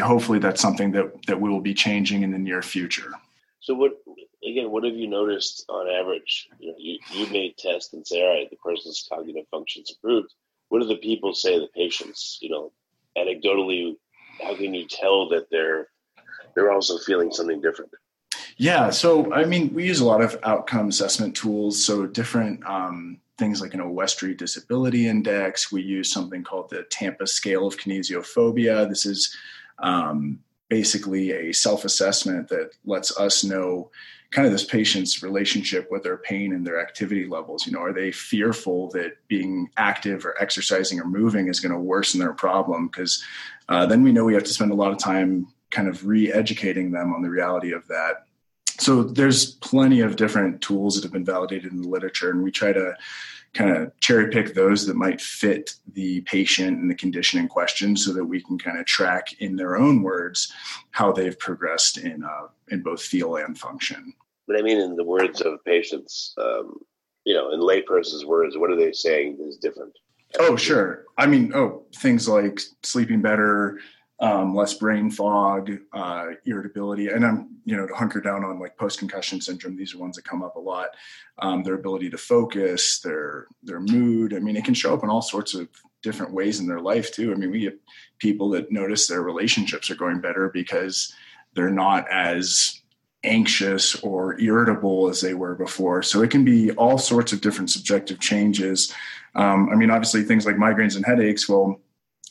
hopefully, 0.00 0.38
that's 0.38 0.60
something 0.60 0.92
that, 0.92 1.10
that 1.26 1.40
we 1.40 1.50
will 1.50 1.60
be 1.60 1.74
changing 1.74 2.22
in 2.22 2.30
the 2.30 2.38
near 2.38 2.62
future. 2.62 3.12
So, 3.60 3.74
what 3.74 3.92
again? 4.44 4.70
What 4.70 4.84
have 4.84 4.94
you 4.94 5.08
noticed 5.08 5.64
on 5.68 5.88
average? 5.88 6.48
You 6.58 6.68
know, 6.68 6.76
you, 6.78 6.98
you 7.12 7.26
made 7.30 7.56
tests 7.56 7.92
and 7.92 8.06
say, 8.06 8.22
all 8.22 8.34
right, 8.34 8.50
the 8.50 8.56
person's 8.56 9.06
cognitive 9.10 9.46
functions 9.50 9.90
improved. 9.90 10.32
What 10.68 10.80
do 10.80 10.86
the 10.86 10.96
people 10.96 11.34
say? 11.34 11.58
The 11.58 11.68
patients, 11.74 12.38
you 12.40 12.50
know, 12.50 12.72
anecdotally, 13.16 13.96
how 14.42 14.56
can 14.56 14.74
you 14.74 14.86
tell 14.86 15.28
that 15.30 15.46
they're 15.50 15.88
they're 16.54 16.70
also 16.70 16.98
feeling 16.98 17.32
something 17.32 17.60
different? 17.60 17.90
Yeah, 18.56 18.90
so 18.90 19.32
I 19.32 19.44
mean, 19.44 19.72
we 19.72 19.86
use 19.86 20.00
a 20.00 20.04
lot 20.04 20.20
of 20.20 20.38
outcome 20.42 20.88
assessment 20.88 21.34
tools. 21.34 21.82
So 21.82 22.06
different 22.06 22.64
um, 22.66 23.18
things 23.38 23.60
like 23.60 23.74
an 23.74 23.80
Oswestry 23.80 24.34
Disability 24.34 25.08
Index. 25.08 25.72
We 25.72 25.82
use 25.82 26.12
something 26.12 26.44
called 26.44 26.70
the 26.70 26.84
Tampa 26.84 27.26
Scale 27.26 27.66
of 27.66 27.76
Kinesiophobia. 27.76 28.88
This 28.88 29.06
is 29.06 29.36
um, 29.78 30.40
basically 30.68 31.32
a 31.32 31.52
self 31.52 31.84
assessment 31.84 32.48
that 32.48 32.70
lets 32.84 33.16
us 33.18 33.44
know 33.44 33.90
kind 34.32 34.46
of 34.46 34.52
this 34.52 34.64
patient's 34.64 35.22
relationship 35.22 35.88
with 35.90 36.02
their 36.02 36.16
pain 36.16 36.54
and 36.54 36.66
their 36.66 36.80
activity 36.80 37.26
levels. 37.26 37.66
You 37.66 37.72
know, 37.72 37.82
are 37.82 37.92
they 37.92 38.10
fearful 38.10 38.88
that 38.90 39.16
being 39.28 39.68
active 39.76 40.24
or 40.24 40.40
exercising 40.42 40.98
or 40.98 41.04
moving 41.04 41.48
is 41.48 41.60
going 41.60 41.72
to 41.72 41.78
worsen 41.78 42.18
their 42.18 42.32
problem? 42.32 42.88
Because 42.88 43.22
uh, 43.68 43.84
then 43.86 44.02
we 44.02 44.10
know 44.10 44.24
we 44.24 44.34
have 44.34 44.44
to 44.44 44.52
spend 44.52 44.72
a 44.72 44.76
lot 44.76 44.90
of 44.90 44.98
time 44.98 45.46
kind 45.70 45.86
of 45.86 46.06
re 46.06 46.32
educating 46.32 46.90
them 46.90 47.12
on 47.12 47.22
the 47.22 47.28
reality 47.28 47.72
of 47.72 47.86
that. 47.88 48.24
So 48.78 49.02
there's 49.02 49.52
plenty 49.56 50.00
of 50.00 50.16
different 50.16 50.62
tools 50.62 50.94
that 50.94 51.02
have 51.02 51.12
been 51.12 51.26
validated 51.26 51.70
in 51.70 51.82
the 51.82 51.88
literature, 51.88 52.30
and 52.30 52.42
we 52.42 52.50
try 52.50 52.72
to 52.72 52.94
kind 53.52 53.70
of 53.70 53.92
cherry 54.00 54.30
pick 54.30 54.54
those 54.54 54.86
that 54.86 54.96
might 54.96 55.20
fit 55.20 55.74
the 55.92 56.22
patient 56.22 56.78
and 56.78 56.90
the 56.90 56.94
condition 56.94 57.38
in 57.38 57.48
question 57.48 57.94
so 57.94 58.14
that 58.14 58.24
we 58.24 58.40
can 58.40 58.58
kind 58.58 58.78
of 58.78 58.86
track 58.86 59.40
in 59.40 59.56
their 59.56 59.76
own 59.76 60.02
words 60.02 60.50
how 60.90 61.12
they've 61.12 61.38
progressed 61.38 61.98
in 61.98 62.24
uh, 62.24 62.46
in 62.70 62.80
both 62.80 63.02
feel 63.02 63.36
and 63.36 63.58
function 63.58 64.14
but 64.46 64.56
I 64.58 64.62
mean, 64.62 64.78
in 64.78 64.96
the 64.96 65.04
words 65.04 65.40
of 65.40 65.64
patients, 65.64 66.34
um, 66.38 66.78
you 67.24 67.34
know, 67.34 67.52
in 67.52 67.60
layperson's 67.60 68.24
words, 68.24 68.56
what 68.56 68.70
are 68.70 68.76
they 68.76 68.92
saying 68.92 69.38
is 69.40 69.56
different? 69.58 69.92
Oh, 70.38 70.56
sure. 70.56 71.04
I 71.18 71.26
mean, 71.26 71.52
oh, 71.54 71.84
things 71.96 72.28
like 72.28 72.60
sleeping 72.82 73.20
better, 73.20 73.78
um, 74.20 74.54
less 74.54 74.74
brain 74.74 75.10
fog, 75.10 75.70
uh, 75.92 76.26
irritability, 76.46 77.08
and 77.08 77.24
I'm, 77.24 77.56
you 77.64 77.76
know, 77.76 77.86
to 77.86 77.94
hunker 77.94 78.20
down 78.20 78.44
on 78.44 78.58
like 78.58 78.76
post 78.76 78.98
concussion 78.98 79.40
syndrome. 79.40 79.76
These 79.76 79.94
are 79.94 79.98
ones 79.98 80.16
that 80.16 80.24
come 80.24 80.42
up 80.42 80.56
a 80.56 80.60
lot. 80.60 80.88
Um, 81.38 81.62
their 81.62 81.74
ability 81.74 82.10
to 82.10 82.18
focus, 82.18 83.00
their 83.00 83.46
their 83.62 83.80
mood. 83.80 84.34
I 84.34 84.38
mean, 84.38 84.56
it 84.56 84.64
can 84.64 84.74
show 84.74 84.94
up 84.94 85.02
in 85.02 85.10
all 85.10 85.22
sorts 85.22 85.54
of 85.54 85.68
different 86.02 86.32
ways 86.32 86.60
in 86.60 86.66
their 86.66 86.80
life 86.80 87.12
too. 87.12 87.32
I 87.32 87.34
mean, 87.34 87.50
we 87.50 87.60
get 87.60 87.80
people 88.18 88.48
that 88.50 88.72
notice 88.72 89.06
their 89.06 89.22
relationships 89.22 89.90
are 89.90 89.96
going 89.96 90.20
better 90.20 90.50
because 90.52 91.14
they're 91.54 91.70
not 91.70 92.10
as 92.10 92.81
anxious 93.24 93.94
or 94.02 94.38
irritable 94.40 95.08
as 95.08 95.20
they 95.20 95.34
were 95.34 95.54
before. 95.54 96.02
So 96.02 96.22
it 96.22 96.30
can 96.30 96.44
be 96.44 96.72
all 96.72 96.98
sorts 96.98 97.32
of 97.32 97.40
different 97.40 97.70
subjective 97.70 98.20
changes. 98.20 98.92
Um, 99.34 99.68
I 99.70 99.76
mean, 99.76 99.90
obviously, 99.90 100.22
things 100.22 100.46
like 100.46 100.56
migraines 100.56 100.96
and 100.96 101.06
headaches. 101.06 101.48
Well, 101.48 101.80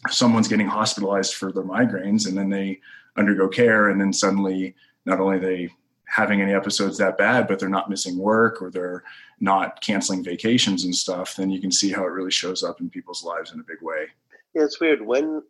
someone's 0.09 0.47
getting 0.47 0.67
hospitalized 0.67 1.35
for 1.35 1.51
their 1.51 1.63
migraines, 1.63 2.27
and 2.27 2.37
then 2.37 2.49
they 2.49 2.79
undergo 3.17 3.47
care, 3.47 3.89
and 3.89 3.99
then 3.99 4.13
suddenly, 4.13 4.75
not 5.05 5.19
only 5.19 5.39
they 5.39 5.69
having 6.11 6.41
any 6.41 6.53
episodes 6.53 6.97
that 6.97 7.17
bad, 7.17 7.47
but 7.47 7.57
they're 7.57 7.69
not 7.69 7.89
missing 7.89 8.17
work 8.17 8.61
or 8.61 8.69
they're 8.69 9.01
not 9.39 9.79
canceling 9.81 10.21
vacations 10.21 10.83
and 10.83 10.93
stuff, 10.93 11.37
then 11.37 11.49
you 11.49 11.61
can 11.61 11.71
see 11.71 11.89
how 11.89 12.03
it 12.03 12.11
really 12.11 12.31
shows 12.31 12.63
up 12.63 12.81
in 12.81 12.89
people's 12.89 13.23
lives 13.23 13.53
in 13.53 13.61
a 13.61 13.63
big 13.63 13.81
way. 13.81 14.07
Yeah, 14.53 14.63
it's 14.63 14.81
weird. 14.81 15.01
When 15.01 15.41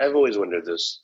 I've 0.00 0.14
always 0.14 0.38
wondered 0.38 0.64
this, 0.64 1.00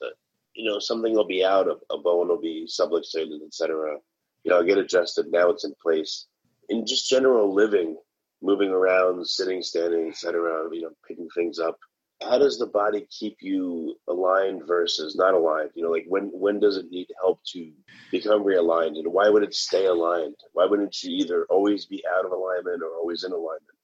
you 0.54 0.64
know, 0.70 0.78
something 0.78 1.14
will 1.14 1.26
be 1.26 1.44
out, 1.44 1.68
a, 1.68 1.76
a 1.92 1.98
bone 1.98 2.28
will 2.28 2.40
be 2.40 2.66
subluxated, 2.68 3.44
etc. 3.46 3.96
You 4.44 4.50
know, 4.50 4.58
I'll 4.58 4.64
get 4.64 4.78
adjusted. 4.78 5.26
Now 5.30 5.50
it's 5.50 5.64
in 5.64 5.74
place. 5.82 6.26
In 6.68 6.86
just 6.86 7.08
general 7.08 7.54
living, 7.54 7.96
moving 8.42 8.70
around, 8.70 9.26
sitting, 9.26 9.62
standing, 9.62 10.08
etc. 10.08 10.68
You 10.72 10.82
know, 10.82 10.90
picking 11.06 11.28
things 11.34 11.58
up. 11.58 11.78
How 12.22 12.38
does 12.38 12.58
the 12.58 12.66
body 12.66 13.06
keep 13.10 13.38
you 13.40 13.96
aligned 14.08 14.62
versus 14.66 15.16
not 15.16 15.34
aligned? 15.34 15.70
You 15.74 15.82
know, 15.82 15.90
like 15.90 16.04
when 16.08 16.30
when 16.32 16.60
does 16.60 16.76
it 16.76 16.90
need 16.90 17.08
help 17.20 17.40
to 17.52 17.72
become 18.10 18.44
realigned, 18.44 18.98
and 18.98 19.12
why 19.12 19.28
would 19.28 19.42
it 19.42 19.54
stay 19.54 19.86
aligned? 19.86 20.36
Why 20.52 20.66
wouldn't 20.66 21.02
you 21.02 21.16
either 21.16 21.46
always 21.50 21.86
be 21.86 22.02
out 22.16 22.24
of 22.24 22.32
alignment 22.32 22.82
or 22.82 22.96
always 22.96 23.24
in 23.24 23.32
alignment? 23.32 23.76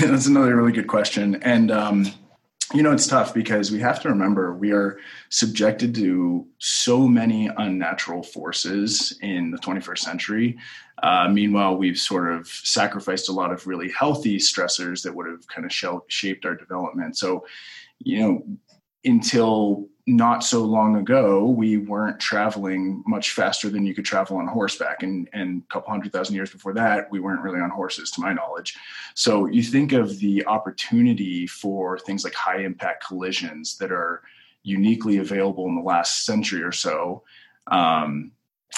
That's 0.10 0.26
another 0.26 0.56
really 0.56 0.72
good 0.72 0.88
question, 0.88 1.36
and 1.42 1.70
um, 1.70 2.06
you 2.74 2.82
know 2.82 2.92
it's 2.92 3.06
tough 3.06 3.32
because 3.32 3.70
we 3.70 3.78
have 3.78 4.02
to 4.02 4.08
remember 4.08 4.54
we 4.54 4.72
are 4.72 4.98
subjected 5.28 5.94
to 5.94 6.46
so 6.58 7.06
many 7.06 7.48
unnatural 7.56 8.22
forces 8.22 9.16
in 9.22 9.50
the 9.50 9.58
21st 9.58 9.98
century. 9.98 10.58
Uh, 11.02 11.28
meanwhile 11.28 11.76
we've 11.76 11.98
sort 11.98 12.32
of 12.32 12.46
sacrificed 12.48 13.28
a 13.28 13.32
lot 13.32 13.52
of 13.52 13.66
really 13.66 13.90
healthy 13.90 14.38
stressors 14.38 15.02
that 15.02 15.14
would 15.14 15.26
have 15.26 15.46
kind 15.46 15.64
of 15.64 16.02
shaped 16.08 16.44
our 16.44 16.54
development. 16.54 17.16
So 17.16 17.46
you 18.00 18.20
know 18.20 18.44
until 19.04 19.88
not 20.06 20.44
so 20.44 20.64
long 20.64 20.96
ago, 20.96 21.46
we 21.46 21.78
weren't 21.78 22.20
traveling 22.20 23.02
much 23.06 23.30
faster 23.30 23.70
than 23.70 23.86
you 23.86 23.94
could 23.94 24.04
travel 24.04 24.36
on 24.36 24.46
horseback. 24.46 25.02
And, 25.02 25.28
and 25.32 25.62
a 25.62 25.72
couple 25.72 25.90
hundred 25.90 26.12
thousand 26.12 26.34
years 26.34 26.50
before 26.50 26.74
that, 26.74 27.10
we 27.10 27.20
weren't 27.20 27.40
really 27.40 27.60
on 27.60 27.70
horses, 27.70 28.10
to 28.12 28.20
my 28.20 28.34
knowledge. 28.34 28.74
So 29.14 29.46
you 29.46 29.62
think 29.62 29.92
of 29.92 30.18
the 30.18 30.44
opportunity 30.46 31.46
for 31.46 31.98
things 31.98 32.22
like 32.22 32.34
high 32.34 32.58
impact 32.58 33.06
collisions 33.06 33.78
that 33.78 33.90
are 33.90 34.22
uniquely 34.62 35.18
available 35.18 35.66
in 35.68 35.76
the 35.76 35.82
last 35.82 36.26
century 36.26 36.62
or 36.62 36.72
so. 36.72 37.22
Um, 37.68 38.32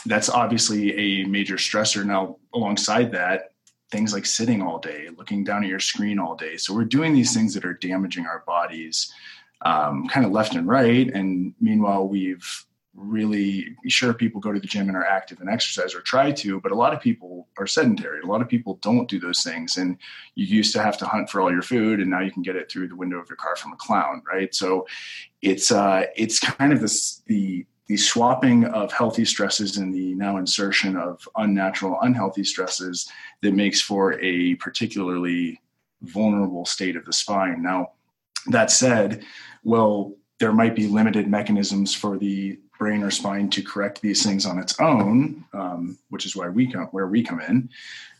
that's 0.04 0.28
obviously 0.28 0.96
a 0.96 1.26
major 1.26 1.56
stressor. 1.56 2.04
Now, 2.04 2.36
alongside 2.54 3.10
that, 3.12 3.52
things 3.90 4.12
like 4.12 4.26
sitting 4.26 4.62
all 4.62 4.78
day, 4.78 5.08
looking 5.16 5.42
down 5.42 5.64
at 5.64 5.68
your 5.68 5.80
screen 5.80 6.20
all 6.20 6.36
day. 6.36 6.56
So 6.56 6.72
we're 6.72 6.84
doing 6.84 7.14
these 7.14 7.34
things 7.34 7.54
that 7.54 7.64
are 7.64 7.74
damaging 7.74 8.26
our 8.26 8.44
bodies 8.46 9.12
um, 9.62 10.08
kind 10.08 10.26
of 10.26 10.32
left 10.32 10.54
and 10.54 10.68
right. 10.68 11.08
And 11.08 11.54
meanwhile, 11.60 12.06
we've 12.06 12.66
really 12.96 13.76
sure 13.88 14.14
people 14.14 14.40
go 14.40 14.52
to 14.52 14.60
the 14.60 14.66
gym 14.66 14.88
and 14.88 14.96
are 14.96 15.04
active 15.04 15.40
and 15.40 15.50
exercise 15.50 15.94
or 15.94 16.00
try 16.00 16.32
to, 16.32 16.60
but 16.60 16.72
a 16.72 16.74
lot 16.74 16.94
of 16.94 17.00
people 17.00 17.46
are 17.58 17.66
sedentary. 17.66 18.20
A 18.20 18.26
lot 18.26 18.40
of 18.40 18.48
people 18.48 18.78
don't 18.80 19.08
do 19.08 19.20
those 19.20 19.42
things. 19.42 19.76
And 19.76 19.98
you 20.34 20.46
used 20.46 20.72
to 20.72 20.82
have 20.82 20.96
to 20.98 21.06
hunt 21.06 21.28
for 21.28 21.40
all 21.40 21.52
your 21.52 21.62
food, 21.62 22.00
and 22.00 22.10
now 22.10 22.20
you 22.20 22.30
can 22.30 22.42
get 22.42 22.56
it 22.56 22.70
through 22.70 22.88
the 22.88 22.96
window 22.96 23.18
of 23.18 23.28
your 23.28 23.36
car 23.36 23.56
from 23.56 23.72
a 23.72 23.76
clown, 23.76 24.22
right? 24.30 24.54
So 24.54 24.86
it's 25.42 25.70
uh, 25.70 26.06
it's 26.16 26.40
kind 26.40 26.72
of 26.72 26.80
this 26.80 27.22
the 27.26 27.66
the 27.86 27.96
swapping 27.96 28.64
of 28.64 28.92
healthy 28.92 29.24
stresses 29.24 29.76
and 29.76 29.94
the 29.94 30.14
now 30.14 30.38
insertion 30.38 30.96
of 30.96 31.28
unnatural, 31.36 31.98
unhealthy 32.02 32.42
stresses 32.42 33.08
that 33.42 33.54
makes 33.54 33.80
for 33.80 34.20
a 34.20 34.56
particularly 34.56 35.60
vulnerable 36.02 36.66
state 36.66 36.96
of 36.96 37.04
the 37.04 37.12
spine. 37.12 37.62
Now, 37.62 37.92
that 38.48 38.70
said, 38.70 39.24
well, 39.64 40.14
there 40.38 40.52
might 40.52 40.76
be 40.76 40.86
limited 40.86 41.28
mechanisms 41.28 41.94
for 41.94 42.18
the 42.18 42.58
brain 42.78 43.02
or 43.02 43.10
spine 43.10 43.48
to 43.50 43.62
correct 43.62 44.02
these 44.02 44.22
things 44.22 44.44
on 44.44 44.58
its 44.58 44.78
own, 44.80 45.44
um, 45.52 45.98
which 46.10 46.26
is 46.26 46.36
why 46.36 46.48
we 46.48 46.70
come 46.70 46.86
where 46.86 47.06
we 47.06 47.22
come 47.22 47.40
in. 47.40 47.70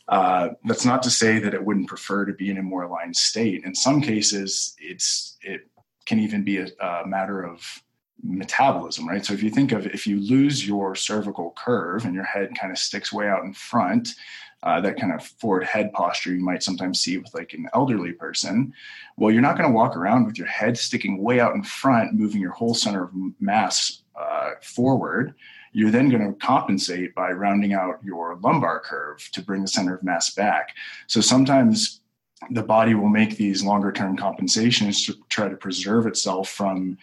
Uh, 0.08 0.50
that's 0.64 0.84
not 0.84 1.02
to 1.02 1.10
say 1.10 1.38
that 1.38 1.52
it 1.52 1.64
wouldn't 1.64 1.88
prefer 1.88 2.24
to 2.24 2.32
be 2.32 2.50
in 2.50 2.58
a 2.58 2.62
more 2.62 2.84
aligned 2.84 3.16
state. 3.16 3.64
In 3.64 3.74
some 3.74 4.00
cases, 4.00 4.74
it's 4.78 5.36
it 5.42 5.68
can 6.06 6.20
even 6.20 6.44
be 6.44 6.58
a, 6.58 6.68
a 6.80 7.06
matter 7.06 7.42
of 7.42 7.82
metabolism, 8.22 9.06
right? 9.08 9.24
So 9.24 9.34
if 9.34 9.42
you 9.42 9.50
think 9.50 9.72
of 9.72 9.86
if 9.86 10.06
you 10.06 10.20
lose 10.20 10.66
your 10.66 10.94
cervical 10.94 11.54
curve 11.56 12.04
and 12.04 12.14
your 12.14 12.24
head 12.24 12.56
kind 12.58 12.72
of 12.72 12.78
sticks 12.78 13.12
way 13.12 13.28
out 13.28 13.44
in 13.44 13.52
front, 13.52 14.14
uh, 14.62 14.80
that 14.80 14.98
kind 14.98 15.12
of 15.12 15.24
forward 15.24 15.64
head 15.64 15.92
posture 15.92 16.34
you 16.34 16.44
might 16.44 16.62
sometimes 16.62 17.00
see 17.00 17.18
with 17.18 17.32
like 17.34 17.52
an 17.52 17.68
elderly 17.74 18.12
person. 18.12 18.72
Well, 19.16 19.30
you're 19.30 19.42
not 19.42 19.56
going 19.56 19.68
to 19.68 19.74
walk 19.74 19.96
around 19.96 20.26
with 20.26 20.38
your 20.38 20.46
head 20.46 20.76
sticking 20.78 21.22
way 21.22 21.40
out 21.40 21.54
in 21.54 21.62
front, 21.62 22.14
moving 22.14 22.40
your 22.40 22.52
whole 22.52 22.74
center 22.74 23.04
of 23.04 23.10
mass 23.40 24.02
uh, 24.16 24.52
forward. 24.62 25.34
You're 25.72 25.90
then 25.90 26.08
going 26.08 26.26
to 26.26 26.38
compensate 26.38 27.14
by 27.14 27.30
rounding 27.32 27.74
out 27.74 28.00
your 28.02 28.36
lumbar 28.42 28.80
curve 28.80 29.28
to 29.32 29.42
bring 29.42 29.62
the 29.62 29.68
center 29.68 29.94
of 29.94 30.02
mass 30.02 30.30
back. 30.30 30.74
So 31.06 31.20
sometimes 31.20 32.00
the 32.50 32.62
body 32.62 32.94
will 32.94 33.08
make 33.08 33.36
these 33.36 33.62
longer 33.62 33.92
term 33.92 34.16
compensations 34.16 35.04
to 35.06 35.14
try 35.28 35.48
to 35.48 35.56
preserve 35.56 36.06
itself 36.06 36.48
from 36.48 36.96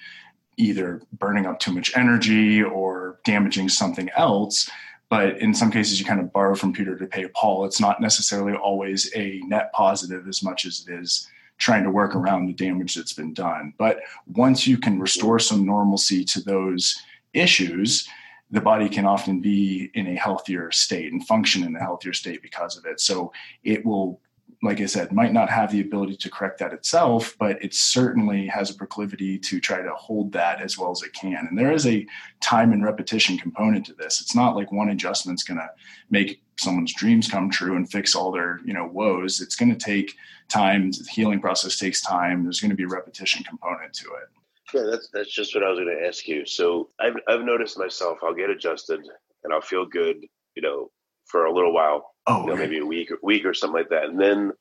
either 0.57 1.01
burning 1.13 1.45
up 1.45 1.59
too 1.59 1.71
much 1.71 1.95
energy 1.95 2.63
or 2.63 3.19
damaging 3.25 3.69
something 3.69 4.09
else 4.15 4.69
but 5.13 5.37
in 5.37 5.53
some 5.53 5.69
cases 5.69 5.99
you 5.99 6.05
kind 6.07 6.19
of 6.19 6.33
borrow 6.33 6.55
from 6.55 6.73
Peter 6.73 6.97
to 6.97 7.05
pay 7.05 7.27
Paul. 7.27 7.65
It's 7.65 7.79
not 7.79 8.01
necessarily 8.01 8.57
always 8.57 9.11
a 9.15 9.41
net 9.45 9.71
positive 9.71 10.27
as 10.27 10.41
much 10.41 10.65
as 10.65 10.83
it 10.87 10.91
is 10.91 11.27
trying 11.59 11.83
to 11.83 11.91
work 11.91 12.15
around 12.15 12.47
the 12.47 12.53
damage 12.53 12.95
that's 12.95 13.13
been 13.13 13.31
done. 13.31 13.75
But 13.77 13.99
once 14.25 14.65
you 14.65 14.79
can 14.79 14.99
restore 14.99 15.37
some 15.37 15.67
normalcy 15.67 16.25
to 16.25 16.41
those 16.41 16.99
issues, 17.31 18.09
the 18.49 18.59
body 18.59 18.89
can 18.89 19.05
often 19.05 19.39
be 19.39 19.91
in 19.93 20.07
a 20.07 20.15
healthier 20.15 20.71
state 20.71 21.13
and 21.13 21.23
function 21.27 21.63
in 21.63 21.75
a 21.75 21.79
healthier 21.79 22.13
state 22.13 22.41
because 22.41 22.75
of 22.75 22.87
it. 22.87 22.99
So 22.99 23.31
it 23.63 23.85
will 23.85 24.19
like 24.63 24.79
I 24.79 24.85
said, 24.85 25.11
might 25.11 25.33
not 25.33 25.49
have 25.49 25.71
the 25.71 25.81
ability 25.81 26.15
to 26.15 26.31
correct 26.31 26.59
that 26.59 26.71
itself, 26.71 27.35
but 27.37 27.61
it 27.61 27.73
certainly 27.73 28.47
has 28.47 28.69
a 28.69 28.75
proclivity 28.75 29.37
to 29.39 29.59
try 29.59 29.81
to 29.81 29.93
hold 29.93 30.31
that 30.31 30.61
as 30.61 30.77
well 30.77 30.89
as 30.89 31.03
it 31.03 31.11
can. 31.13 31.45
And 31.47 31.57
there 31.57 31.73
is 31.73 31.85
a 31.85 32.07
time 32.39 32.71
and 32.71 32.81
repetition 32.81 33.37
component 33.37 33.85
to 33.87 33.93
this. 33.93 34.21
It's 34.21 34.33
not 34.33 34.55
like 34.55 34.71
one 34.71 34.89
adjustment's 34.89 35.43
going 35.43 35.59
to 35.59 35.69
make 36.09 36.41
someone's 36.57 36.93
dreams 36.93 37.29
come 37.29 37.49
true 37.49 37.75
and 37.75 37.91
fix 37.91 38.15
all 38.15 38.31
their 38.31 38.61
you 38.63 38.73
know 38.73 38.87
woes. 38.87 39.41
It's 39.41 39.55
going 39.55 39.75
to 39.75 39.85
take 39.85 40.15
time. 40.47 40.91
The 40.91 41.05
healing 41.11 41.41
process 41.41 41.77
takes 41.77 42.01
time. 42.01 42.43
There's 42.43 42.61
going 42.61 42.71
to 42.71 42.77
be 42.77 42.83
a 42.83 42.87
repetition 42.87 43.43
component 43.43 43.93
to 43.95 44.05
it. 44.05 44.73
Yeah, 44.73 44.89
that's 44.89 45.09
that's 45.13 45.33
just 45.33 45.53
what 45.53 45.63
I 45.65 45.69
was 45.69 45.79
going 45.79 45.97
to 45.97 46.07
ask 46.07 46.25
you. 46.25 46.45
So 46.45 46.89
I've 47.01 47.15
I've 47.27 47.43
noticed 47.43 47.77
myself. 47.77 48.19
I'll 48.23 48.33
get 48.33 48.49
adjusted 48.49 49.01
and 49.43 49.53
I'll 49.53 49.61
feel 49.61 49.85
good. 49.85 50.25
You 50.55 50.61
know, 50.61 50.91
for 51.25 51.45
a 51.45 51.53
little 51.53 51.73
while. 51.73 52.11
Oh, 52.25 52.41
you 52.41 52.47
know, 52.47 52.55
maybe 52.55 52.79
a 52.79 52.85
week 52.85 53.11
or 53.11 53.17
week 53.21 53.45
or 53.45 53.53
something 53.53 53.79
like 53.79 53.89
that, 53.89 54.05
and 54.05 54.19
then 54.19 54.53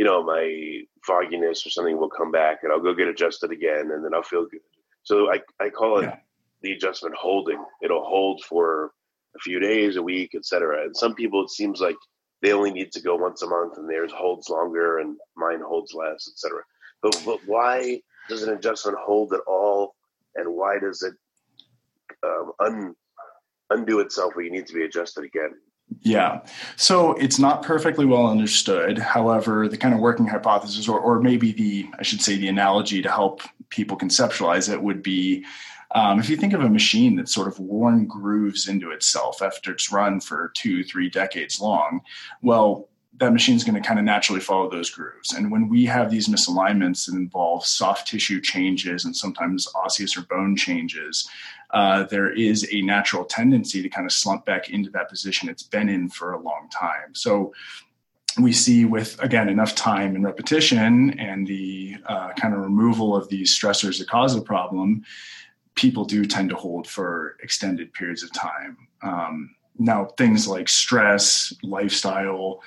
you 0.00 0.06
know, 0.06 0.22
my 0.22 0.80
fogginess 1.04 1.66
or 1.66 1.68
something 1.68 1.98
will 1.98 2.08
come 2.08 2.30
back 2.30 2.60
and 2.62 2.72
I'll 2.72 2.80
go 2.80 2.94
get 2.94 3.08
adjusted 3.08 3.50
again 3.50 3.90
and 3.92 4.02
then 4.02 4.14
I'll 4.14 4.22
feel 4.22 4.46
good. 4.46 4.60
So 5.02 5.30
I, 5.30 5.40
I 5.62 5.68
call 5.68 5.98
it 5.98 6.04
yeah. 6.04 6.16
the 6.62 6.72
adjustment 6.72 7.14
holding. 7.16 7.62
It'll 7.82 8.04
hold 8.04 8.42
for 8.44 8.92
a 9.36 9.38
few 9.40 9.60
days, 9.60 9.96
a 9.96 10.02
week, 10.02 10.34
etc. 10.34 10.84
And 10.84 10.96
some 10.96 11.14
people, 11.14 11.44
it 11.44 11.50
seems 11.50 11.82
like 11.82 11.96
they 12.40 12.52
only 12.54 12.70
need 12.70 12.92
to 12.92 13.02
go 13.02 13.16
once 13.16 13.42
a 13.42 13.46
month 13.46 13.76
and 13.76 13.90
theirs 13.90 14.10
holds 14.10 14.48
longer 14.48 15.00
and 15.00 15.18
mine 15.36 15.60
holds 15.60 15.92
less, 15.92 16.28
etc. 16.32 16.62
But, 17.02 17.20
but 17.26 17.40
why 17.44 18.00
does 18.30 18.42
an 18.42 18.54
adjustment 18.54 18.96
hold 18.98 19.34
at 19.34 19.40
all? 19.46 19.94
And 20.34 20.54
why 20.54 20.78
does 20.78 21.02
it 21.02 21.12
um, 22.24 22.52
un, 22.60 22.94
undo 23.68 24.00
itself 24.00 24.34
where 24.34 24.46
you 24.46 24.50
need 24.50 24.66
to 24.66 24.74
be 24.74 24.84
adjusted 24.84 25.24
again? 25.24 25.50
Yeah. 26.02 26.40
So 26.76 27.12
it's 27.14 27.38
not 27.38 27.62
perfectly 27.62 28.06
well 28.06 28.26
understood. 28.26 28.98
However, 28.98 29.68
the 29.68 29.76
kind 29.76 29.92
of 29.92 30.00
working 30.00 30.26
hypothesis, 30.26 30.88
or, 30.88 30.98
or 30.98 31.20
maybe 31.20 31.52
the, 31.52 31.88
I 31.98 32.02
should 32.02 32.22
say, 32.22 32.36
the 32.36 32.48
analogy 32.48 33.02
to 33.02 33.10
help 33.10 33.42
people 33.68 33.98
conceptualize 33.98 34.72
it 34.72 34.82
would 34.82 35.02
be 35.02 35.44
um, 35.92 36.20
if 36.20 36.30
you 36.30 36.36
think 36.36 36.52
of 36.52 36.60
a 36.60 36.68
machine 36.68 37.16
that's 37.16 37.34
sort 37.34 37.48
of 37.48 37.58
worn 37.58 38.06
grooves 38.06 38.68
into 38.68 38.92
itself 38.92 39.42
after 39.42 39.72
it's 39.72 39.90
run 39.90 40.20
for 40.20 40.52
two, 40.54 40.84
three 40.84 41.10
decades 41.10 41.60
long, 41.60 42.02
well, 42.42 42.88
that 43.18 43.32
machine 43.32 43.56
is 43.56 43.64
going 43.64 43.80
to 43.80 43.86
kind 43.86 43.98
of 43.98 44.04
naturally 44.04 44.40
follow 44.40 44.70
those 44.70 44.88
grooves. 44.88 45.32
And 45.32 45.50
when 45.50 45.68
we 45.68 45.84
have 45.84 46.10
these 46.10 46.28
misalignments 46.28 47.06
that 47.06 47.14
involve 47.14 47.66
soft 47.66 48.08
tissue 48.08 48.40
changes 48.40 49.04
and 49.04 49.14
sometimes 49.14 49.68
osseous 49.74 50.16
or 50.16 50.22
bone 50.22 50.56
changes, 50.56 51.28
uh, 51.70 52.04
there 52.04 52.32
is 52.32 52.66
a 52.72 52.82
natural 52.82 53.24
tendency 53.24 53.82
to 53.82 53.88
kind 53.88 54.06
of 54.06 54.12
slump 54.12 54.46
back 54.46 54.70
into 54.70 54.90
that 54.90 55.08
position 55.08 55.48
it's 55.48 55.62
been 55.62 55.88
in 55.88 56.08
for 56.08 56.32
a 56.32 56.40
long 56.40 56.68
time. 56.70 57.14
So 57.14 57.52
we 58.38 58.52
see 58.52 58.84
with 58.84 59.20
again 59.22 59.48
enough 59.48 59.74
time 59.74 60.14
and 60.14 60.24
repetition 60.24 61.18
and 61.18 61.46
the 61.46 61.96
uh, 62.06 62.32
kind 62.34 62.54
of 62.54 62.60
removal 62.60 63.16
of 63.16 63.28
these 63.28 63.56
stressors 63.58 63.98
that 63.98 64.08
cause 64.08 64.34
the 64.34 64.40
problem 64.40 65.04
people 65.74 66.04
do 66.04 66.24
tend 66.24 66.48
to 66.48 66.56
hold 66.56 66.86
for 66.86 67.36
extended 67.42 67.92
periods 67.92 68.22
of 68.22 68.32
time 68.32 68.76
um, 69.02 69.54
now 69.78 70.04
things 70.16 70.46
like 70.46 70.68
stress 70.68 71.52
lifestyle 71.62 72.62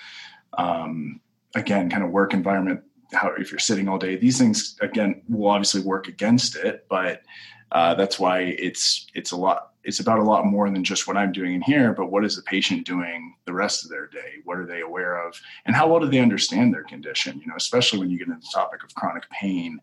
um, 0.58 1.20
again 1.56 1.90
kind 1.90 2.04
of 2.04 2.10
work 2.10 2.34
environment 2.34 2.82
how 3.12 3.32
if 3.38 3.52
you're 3.52 3.60
sitting 3.60 3.88
all 3.88 3.98
day 3.98 4.16
these 4.16 4.38
things 4.38 4.76
again 4.82 5.22
will 5.30 5.50
obviously 5.50 5.82
work 5.82 6.08
against 6.08 6.56
it 6.56 6.86
but 6.90 7.22
uh, 7.72 7.94
that's 7.96 8.20
why 8.20 8.40
it's 8.40 9.08
it's 9.14 9.32
a 9.32 9.38
lot 9.38 9.72
it's 9.84 10.00
about 10.00 10.20
a 10.20 10.24
lot 10.24 10.46
more 10.46 10.70
than 10.70 10.84
just 10.84 11.08
what 11.08 11.18
i'm 11.18 11.32
doing 11.32 11.54
in 11.54 11.62
here 11.62 11.94
but 11.94 12.12
what 12.12 12.26
is 12.26 12.36
the 12.36 12.42
patient 12.44 12.86
doing 12.86 13.36
the 13.46 13.54
rest 13.54 13.84
of 13.84 13.90
their 13.90 14.08
day? 14.08 14.36
What 14.46 14.58
are 14.58 14.66
they 14.66 14.82
aware 14.82 15.28
of? 15.28 15.40
And 15.66 15.76
how 15.76 15.88
well 15.88 16.00
do 16.00 16.08
they 16.08 16.20
understand 16.20 16.74
their 16.74 16.84
condition? 16.84 17.40
You 17.40 17.48
know 17.48 17.56
especially 17.58 18.00
when 18.00 18.10
you 18.10 18.18
get 18.18 18.28
into 18.28 18.40
the 18.40 18.48
topic 18.54 18.84
of 18.84 18.96
chronic 18.96 19.30
pain 19.30 19.80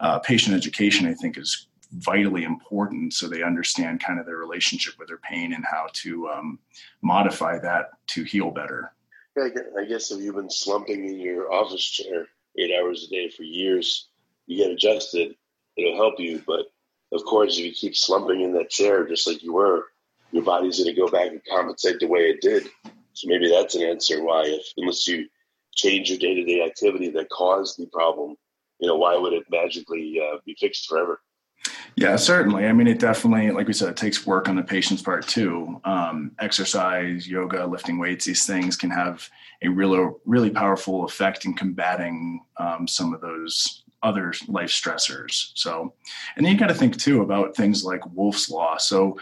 uh, 0.00 0.18
patient 0.18 0.54
education 0.54 1.06
i 1.06 1.14
think 1.14 1.38
is 1.38 1.68
vitally 1.92 2.44
important 2.44 3.14
so 3.14 3.28
they 3.28 3.42
understand 3.42 4.00
kind 4.00 4.18
of 4.18 4.26
their 4.26 4.36
relationship 4.36 4.94
with 4.98 5.08
their 5.08 5.18
pain 5.18 5.54
and 5.54 5.64
how 5.64 5.86
to 5.92 6.28
um, 6.28 6.58
modify 7.00 7.58
that 7.58 7.90
to 8.06 8.24
heal 8.24 8.50
better 8.50 8.92
I 9.38 9.84
guess 9.84 10.10
if 10.10 10.20
you've 10.20 10.36
been 10.36 10.50
slumping 10.50 11.04
in 11.04 11.20
your 11.20 11.52
office 11.52 11.84
chair 11.84 12.26
eight 12.58 12.72
hours 12.78 13.04
a 13.04 13.08
day 13.08 13.28
for 13.28 13.42
years, 13.42 14.08
you 14.46 14.56
get 14.56 14.70
adjusted, 14.70 15.34
it'll 15.76 15.96
help 15.96 16.18
you. 16.18 16.42
But 16.46 16.66
of 17.12 17.24
course, 17.24 17.58
if 17.58 17.64
you 17.64 17.72
keep 17.72 17.96
slumping 17.96 18.40
in 18.40 18.54
that 18.54 18.70
chair 18.70 19.06
just 19.06 19.26
like 19.26 19.42
you 19.42 19.52
were, 19.52 19.86
your 20.32 20.42
body's 20.42 20.78
going 20.78 20.94
to 20.94 21.00
go 21.00 21.08
back 21.08 21.28
and 21.28 21.40
compensate 21.48 22.00
the 22.00 22.06
way 22.06 22.30
it 22.30 22.40
did. 22.40 22.68
So 23.12 23.28
maybe 23.28 23.48
that's 23.48 23.74
an 23.74 23.82
answer 23.82 24.22
why, 24.22 24.44
if 24.46 24.66
unless 24.76 25.06
you 25.06 25.28
change 25.74 26.10
your 26.10 26.18
day 26.18 26.34
to 26.34 26.44
day 26.44 26.64
activity 26.64 27.10
that 27.10 27.30
caused 27.30 27.78
the 27.78 27.86
problem, 27.86 28.36
you 28.80 28.88
know, 28.88 28.96
why 28.96 29.16
would 29.16 29.32
it 29.32 29.44
magically 29.50 30.20
uh, 30.20 30.38
be 30.44 30.56
fixed 30.58 30.88
forever? 30.88 31.20
Yeah, 31.96 32.16
certainly. 32.16 32.66
I 32.66 32.72
mean, 32.74 32.86
it 32.86 32.98
definitely, 32.98 33.50
like 33.50 33.66
we 33.66 33.72
said, 33.72 33.88
it 33.88 33.96
takes 33.96 34.26
work 34.26 34.50
on 34.50 34.56
the 34.56 34.62
patient's 34.62 35.02
part 35.02 35.26
too. 35.26 35.80
Um, 35.84 36.32
exercise, 36.38 37.26
yoga, 37.26 37.64
lifting 37.66 37.98
weights, 37.98 38.26
these 38.26 38.44
things 38.44 38.76
can 38.76 38.90
have 38.90 39.30
a 39.62 39.68
really, 39.68 40.10
really 40.26 40.50
powerful 40.50 41.04
effect 41.06 41.46
in 41.46 41.54
combating 41.54 42.44
um, 42.58 42.86
some 42.86 43.14
of 43.14 43.22
those 43.22 43.82
other 44.02 44.34
life 44.46 44.68
stressors. 44.68 45.52
So, 45.54 45.94
and 46.36 46.44
then 46.44 46.52
you 46.52 46.58
got 46.58 46.66
to 46.66 46.74
think 46.74 46.98
too 46.98 47.22
about 47.22 47.56
things 47.56 47.82
like 47.82 48.06
Wolff's 48.14 48.50
Law. 48.50 48.76
So, 48.76 49.18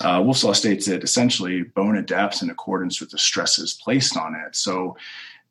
uh, 0.00 0.20
Wolff's 0.24 0.42
Law 0.42 0.52
states 0.52 0.86
that 0.86 1.04
essentially 1.04 1.62
bone 1.62 1.96
adapts 1.98 2.42
in 2.42 2.50
accordance 2.50 3.00
with 3.00 3.10
the 3.10 3.18
stresses 3.18 3.78
placed 3.80 4.16
on 4.16 4.34
it. 4.34 4.56
So, 4.56 4.96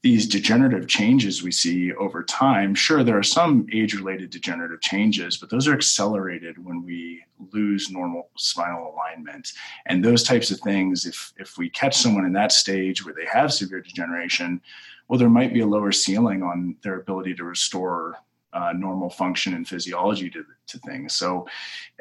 these 0.04 0.28
degenerative 0.28 0.88
changes 0.88 1.42
we 1.42 1.52
see 1.52 1.92
over 1.94 2.24
time, 2.24 2.76
sure, 2.76 3.04
there 3.04 3.18
are 3.18 3.24
some 3.24 3.66
age 3.74 3.96
related 3.96 4.30
degenerative 4.30 4.80
changes, 4.80 5.38
but 5.38 5.50
those 5.50 5.68
are 5.68 5.74
accelerated 5.74 6.64
when 6.64 6.84
we 6.84 7.24
lose 7.52 7.90
normal 7.90 8.30
spinal 8.38 8.94
alignment. 8.94 9.54
And 9.88 10.06
those 10.06 10.24
types 10.24 10.52
of 10.52 10.60
things, 10.60 11.06
if, 11.06 11.34
if 11.38 11.58
we 11.58 11.70
catch 11.70 11.98
someone 11.98 12.26
in 12.26 12.34
that 12.34 12.52
stage 12.52 13.04
where 13.04 13.14
they 13.14 13.26
have 13.26 13.52
severe 13.52 13.82
degeneration, 13.82 14.62
well, 15.08 15.18
there 15.18 15.30
might 15.30 15.54
be 15.54 15.62
a 15.62 15.68
lower 15.68 15.92
ceiling 15.92 16.44
on 16.44 16.76
their 16.84 17.00
ability 17.00 17.34
to 17.36 17.44
restore 17.44 18.18
uh, 18.54 18.74
normal 18.74 19.10
function 19.10 19.56
and 19.56 19.68
physiology 19.68 20.30
to, 20.30 20.46
to 20.68 20.78
things. 20.80 21.16
So 21.16 21.48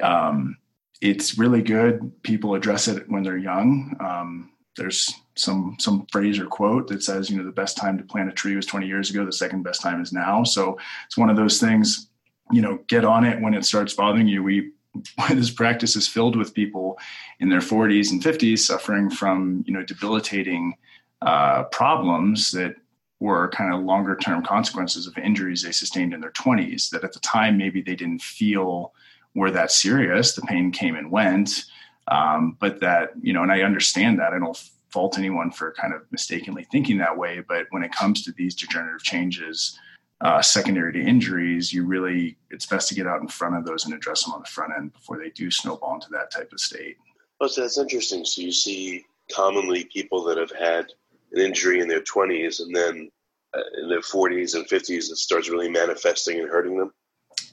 um, 0.01 0.57
it's 1.01 1.37
really 1.37 1.61
good. 1.61 2.11
People 2.23 2.53
address 2.53 2.87
it 2.87 3.09
when 3.09 3.23
they're 3.23 3.37
young. 3.37 3.95
Um, 3.99 4.51
there's 4.77 5.13
some 5.35 5.75
some 5.79 6.05
phrase 6.11 6.39
or 6.39 6.45
quote 6.45 6.87
that 6.87 7.03
says, 7.03 7.29
you 7.29 7.37
know, 7.37 7.43
the 7.43 7.51
best 7.51 7.77
time 7.77 7.97
to 7.97 8.03
plant 8.03 8.29
a 8.29 8.33
tree 8.33 8.55
was 8.55 8.65
20 8.65 8.87
years 8.87 9.09
ago. 9.09 9.25
The 9.25 9.31
second 9.31 9.63
best 9.63 9.81
time 9.81 10.01
is 10.01 10.13
now. 10.13 10.43
So 10.43 10.77
it's 11.05 11.17
one 11.17 11.29
of 11.29 11.35
those 11.35 11.59
things. 11.59 12.09
You 12.51 12.61
know, 12.61 12.79
get 12.87 13.03
on 13.03 13.25
it 13.25 13.41
when 13.41 13.53
it 13.53 13.65
starts 13.65 13.93
bothering 13.93 14.27
you. 14.27 14.43
We 14.43 14.71
this 15.29 15.51
practice 15.51 15.95
is 15.95 16.07
filled 16.07 16.35
with 16.35 16.53
people 16.53 16.97
in 17.39 17.49
their 17.49 17.59
40s 17.59 18.11
and 18.11 18.21
50s 18.21 18.59
suffering 18.59 19.09
from 19.09 19.63
you 19.67 19.73
know 19.73 19.83
debilitating 19.83 20.75
uh, 21.21 21.63
problems 21.65 22.51
that 22.51 22.75
were 23.19 23.49
kind 23.49 23.73
of 23.73 23.81
longer 23.81 24.15
term 24.15 24.43
consequences 24.43 25.07
of 25.07 25.17
injuries 25.17 25.63
they 25.63 25.71
sustained 25.71 26.13
in 26.13 26.21
their 26.21 26.31
20s 26.31 26.89
that 26.89 27.03
at 27.03 27.13
the 27.13 27.19
time 27.19 27.57
maybe 27.57 27.81
they 27.81 27.95
didn't 27.95 28.21
feel 28.21 28.93
were 29.33 29.51
that 29.51 29.71
serious 29.71 30.35
the 30.35 30.41
pain 30.43 30.71
came 30.71 30.95
and 30.95 31.11
went 31.11 31.65
um, 32.09 32.57
but 32.59 32.79
that 32.79 33.11
you 33.21 33.33
know 33.33 33.43
and 33.43 33.51
i 33.51 33.61
understand 33.61 34.19
that. 34.19 34.33
I 34.33 34.39
don't 34.39 34.57
fault 34.89 35.17
anyone 35.17 35.51
for 35.51 35.73
kind 35.73 35.93
of 35.93 36.01
mistakenly 36.11 36.65
thinking 36.71 36.97
that 36.97 37.17
way. 37.17 37.43
But 37.47 37.67
when 37.71 37.83
it 37.83 37.91
comes 37.91 38.23
to 38.23 38.31
these 38.31 38.55
degenerative 38.55 39.03
changes 39.03 39.77
uh, 40.21 40.41
secondary 40.41 40.91
to 40.93 40.99
injuries 40.99 41.71
you 41.71 41.85
really 41.85 42.35
it's 42.49 42.65
best 42.65 42.89
to 42.89 42.95
get 42.95 43.05
out 43.05 43.21
in 43.21 43.27
front 43.27 43.55
of 43.55 43.63
those 43.65 43.85
and 43.85 43.93
address 43.93 44.23
them 44.23 44.33
on 44.33 44.41
the 44.41 44.47
front 44.47 44.73
end 44.75 44.91
before 44.91 45.19
they 45.19 45.29
do 45.29 45.51
snowball 45.51 45.93
into 45.93 46.07
that 46.09 46.31
type 46.31 46.51
of 46.51 46.59
state. 46.59 46.97
Well 47.39 47.49
so 47.49 47.61
that's 47.61 47.77
interesting. 47.77 48.25
So 48.25 48.41
you 48.41 48.51
see 48.51 49.05
commonly 49.31 49.85
people 49.93 50.23
that 50.23 50.37
have 50.37 50.51
had 50.51 50.87
an 51.33 51.41
injury 51.41 51.81
in 51.81 51.87
their 51.87 52.01
20s 52.01 52.61
and 52.61 52.75
then 52.75 53.11
uh, 53.55 53.61
in 53.81 53.89
their 53.89 54.01
40s 54.01 54.55
and 54.55 54.67
50s 54.67 55.11
it 55.11 55.17
starts 55.17 55.49
really 55.49 55.69
manifesting 55.69 56.39
and 56.39 56.49
hurting 56.49 56.77
them? 56.77 56.91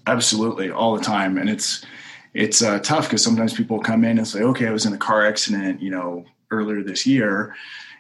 Absolutely. 0.07 0.71
All 0.71 0.97
the 0.97 1.05
time. 1.05 1.37
And 1.37 1.51
it's 1.51 1.85
it's 2.35 2.63
uh, 2.63 2.79
tough 2.81 3.05
because 3.05 3.23
sometimes 3.23 3.55
people 3.55 3.79
come 3.79 4.05
in 4.05 4.19
and 4.19 4.29
say 4.29 4.43
okay 4.43 4.67
i 4.67 4.71
was 4.71 4.87
in 4.87 4.93
a 4.93 4.99
car 4.99 5.25
accident 5.25 5.81
you 5.81 5.91
know 5.91 6.25
earlier 6.51 6.83
this 6.83 7.07
year 7.07 7.55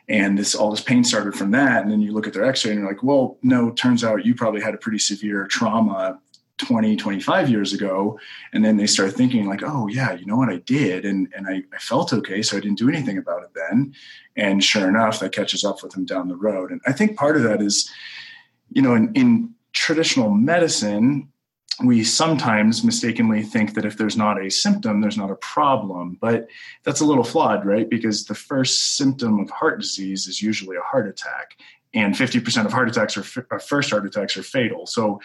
and 0.08 0.38
this 0.38 0.54
all 0.54 0.70
this 0.70 0.80
pain 0.80 1.02
started 1.02 1.34
from 1.34 1.50
that. 1.52 1.82
And 1.82 1.90
then 1.90 2.00
you 2.00 2.12
look 2.12 2.26
at 2.26 2.32
their 2.32 2.44
x-ray 2.44 2.72
and 2.72 2.80
you're 2.80 2.88
like 2.88 3.02
well 3.02 3.38
no 3.42 3.70
turns 3.70 4.04
out 4.04 4.24
you 4.24 4.34
probably 4.34 4.60
had 4.60 4.74
a 4.74 4.78
pretty 4.78 4.98
severe 4.98 5.46
trauma 5.46 6.18
20 6.58 6.96
25 6.96 7.50
years 7.50 7.72
ago. 7.72 8.18
And 8.52 8.64
then 8.64 8.76
they 8.76 8.86
start 8.86 9.12
thinking 9.12 9.46
like 9.46 9.62
oh 9.62 9.88
yeah 9.88 10.12
you 10.12 10.26
know 10.26 10.36
what? 10.36 10.50
I 10.50 10.56
did 10.58 11.04
and 11.04 11.32
and 11.34 11.46
I, 11.46 11.62
I, 11.72 11.78
felt 11.78 12.12
okay 12.12 12.42
so 12.42 12.56
i 12.56 12.60
didn't 12.60 12.78
do 12.78 12.88
anything 12.88 13.18
about 13.18 13.42
it 13.42 13.50
then. 13.54 13.94
And 14.36 14.62
sure 14.62 14.88
enough 14.88 15.20
that 15.20 15.32
catches 15.32 15.64
up 15.64 15.82
with 15.82 15.92
them 15.92 16.04
down 16.04 16.28
the 16.28 16.36
road. 16.36 16.70
And 16.70 16.80
i 16.86 16.92
think 16.92 17.16
part 17.16 17.36
of 17.36 17.42
that 17.44 17.62
is 17.62 17.90
you 18.70 18.82
know 18.82 18.94
in, 18.94 19.12
in 19.14 19.54
traditional 19.72 20.30
medicine 20.30 21.32
we 21.82 22.04
sometimes 22.04 22.84
mistakenly 22.84 23.42
think 23.42 23.74
that 23.74 23.84
if 23.84 23.96
there's 23.96 24.16
not 24.16 24.40
a 24.40 24.50
symptom, 24.50 25.00
there's 25.00 25.16
not 25.16 25.30
a 25.30 25.36
problem. 25.36 26.16
But 26.20 26.46
that's 26.84 27.00
a 27.00 27.04
little 27.04 27.24
flawed, 27.24 27.66
right? 27.66 27.88
Because 27.88 28.26
the 28.26 28.34
first 28.34 28.96
symptom 28.96 29.40
of 29.40 29.50
heart 29.50 29.80
disease 29.80 30.26
is 30.26 30.40
usually 30.40 30.76
a 30.76 30.82
heart 30.82 31.08
attack. 31.08 31.56
And 31.92 32.14
50% 32.14 32.64
of 32.64 32.72
heart 32.72 32.88
attacks 32.88 33.16
are, 33.16 33.22
first 33.60 33.90
heart 33.90 34.06
attacks 34.06 34.36
are 34.36 34.42
fatal. 34.42 34.86
So 34.86 35.20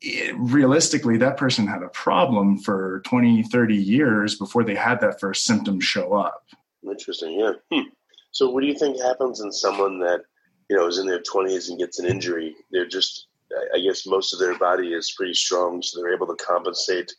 it, 0.00 0.34
realistically, 0.38 1.18
that 1.18 1.36
person 1.36 1.66
had 1.66 1.82
a 1.82 1.88
problem 1.88 2.58
for 2.58 3.00
20, 3.04 3.44
30 3.44 3.76
years 3.76 4.36
before 4.36 4.64
they 4.64 4.74
had 4.74 5.00
that 5.00 5.20
first 5.20 5.44
symptom 5.44 5.80
show 5.80 6.14
up. 6.14 6.44
Interesting. 6.88 7.38
Yeah. 7.38 7.52
Hmm. 7.72 7.88
So 8.32 8.50
what 8.50 8.62
do 8.62 8.66
you 8.66 8.74
think 8.74 9.00
happens 9.00 9.40
in 9.40 9.52
someone 9.52 10.00
that, 10.00 10.22
you 10.68 10.76
know, 10.76 10.86
is 10.86 10.98
in 10.98 11.06
their 11.06 11.22
20s 11.22 11.68
and 11.68 11.78
gets 11.78 11.98
an 11.98 12.06
injury? 12.06 12.54
They're 12.70 12.86
just 12.86 13.26
I 13.74 13.80
guess 13.80 14.06
most 14.06 14.32
of 14.32 14.38
their 14.38 14.58
body 14.58 14.92
is 14.92 15.14
pretty 15.16 15.34
strong, 15.34 15.82
so 15.82 16.00
they're 16.00 16.14
able 16.14 16.26
to 16.26 16.44
compensate 16.44 17.12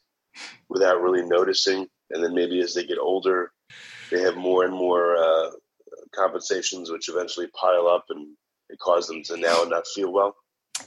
without 0.69 1.01
really 1.01 1.23
noticing. 1.23 1.87
And 2.11 2.23
then 2.23 2.33
maybe 2.33 2.61
as 2.61 2.73
they 2.73 2.85
get 2.85 2.97
older, 2.97 3.51
they 4.09 4.21
have 4.21 4.35
more 4.35 4.65
and 4.65 4.73
more 4.73 5.17
uh, 5.17 5.51
compensations, 6.13 6.91
which 6.91 7.09
eventually 7.09 7.47
pile 7.47 7.87
up 7.87 8.05
and 8.09 8.35
it 8.69 8.79
cause 8.79 9.07
them 9.07 9.23
to 9.23 9.37
now 9.37 9.63
not 9.67 9.85
feel 9.93 10.11
well. 10.11 10.35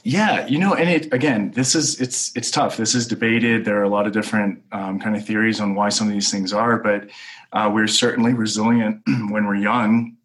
Yeah, 0.03 0.45
you 0.47 0.59
know, 0.59 0.73
and 0.73 0.89
it 0.89 1.13
again, 1.13 1.51
this 1.51 1.73
is 1.73 2.01
it's 2.01 2.35
it's 2.35 2.51
tough. 2.51 2.77
This 2.77 2.95
is 2.95 3.07
debated. 3.07 3.65
There 3.65 3.79
are 3.79 3.83
a 3.83 3.89
lot 3.89 4.07
of 4.07 4.13
different 4.13 4.61
um, 4.71 4.99
kind 4.99 5.15
of 5.15 5.25
theories 5.25 5.61
on 5.61 5.73
why 5.75 5.89
some 5.89 6.07
of 6.07 6.13
these 6.13 6.31
things 6.31 6.51
are, 6.51 6.77
but 6.77 7.09
uh, 7.53 7.71
we're 7.73 7.87
certainly 7.87 8.33
resilient 8.33 9.01
when 9.07 9.45
we're 9.45 9.55
young. 9.55 10.17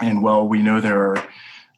And 0.00 0.22
while 0.22 0.46
we 0.46 0.62
know 0.62 0.80
there 0.80 1.12
are 1.12 1.28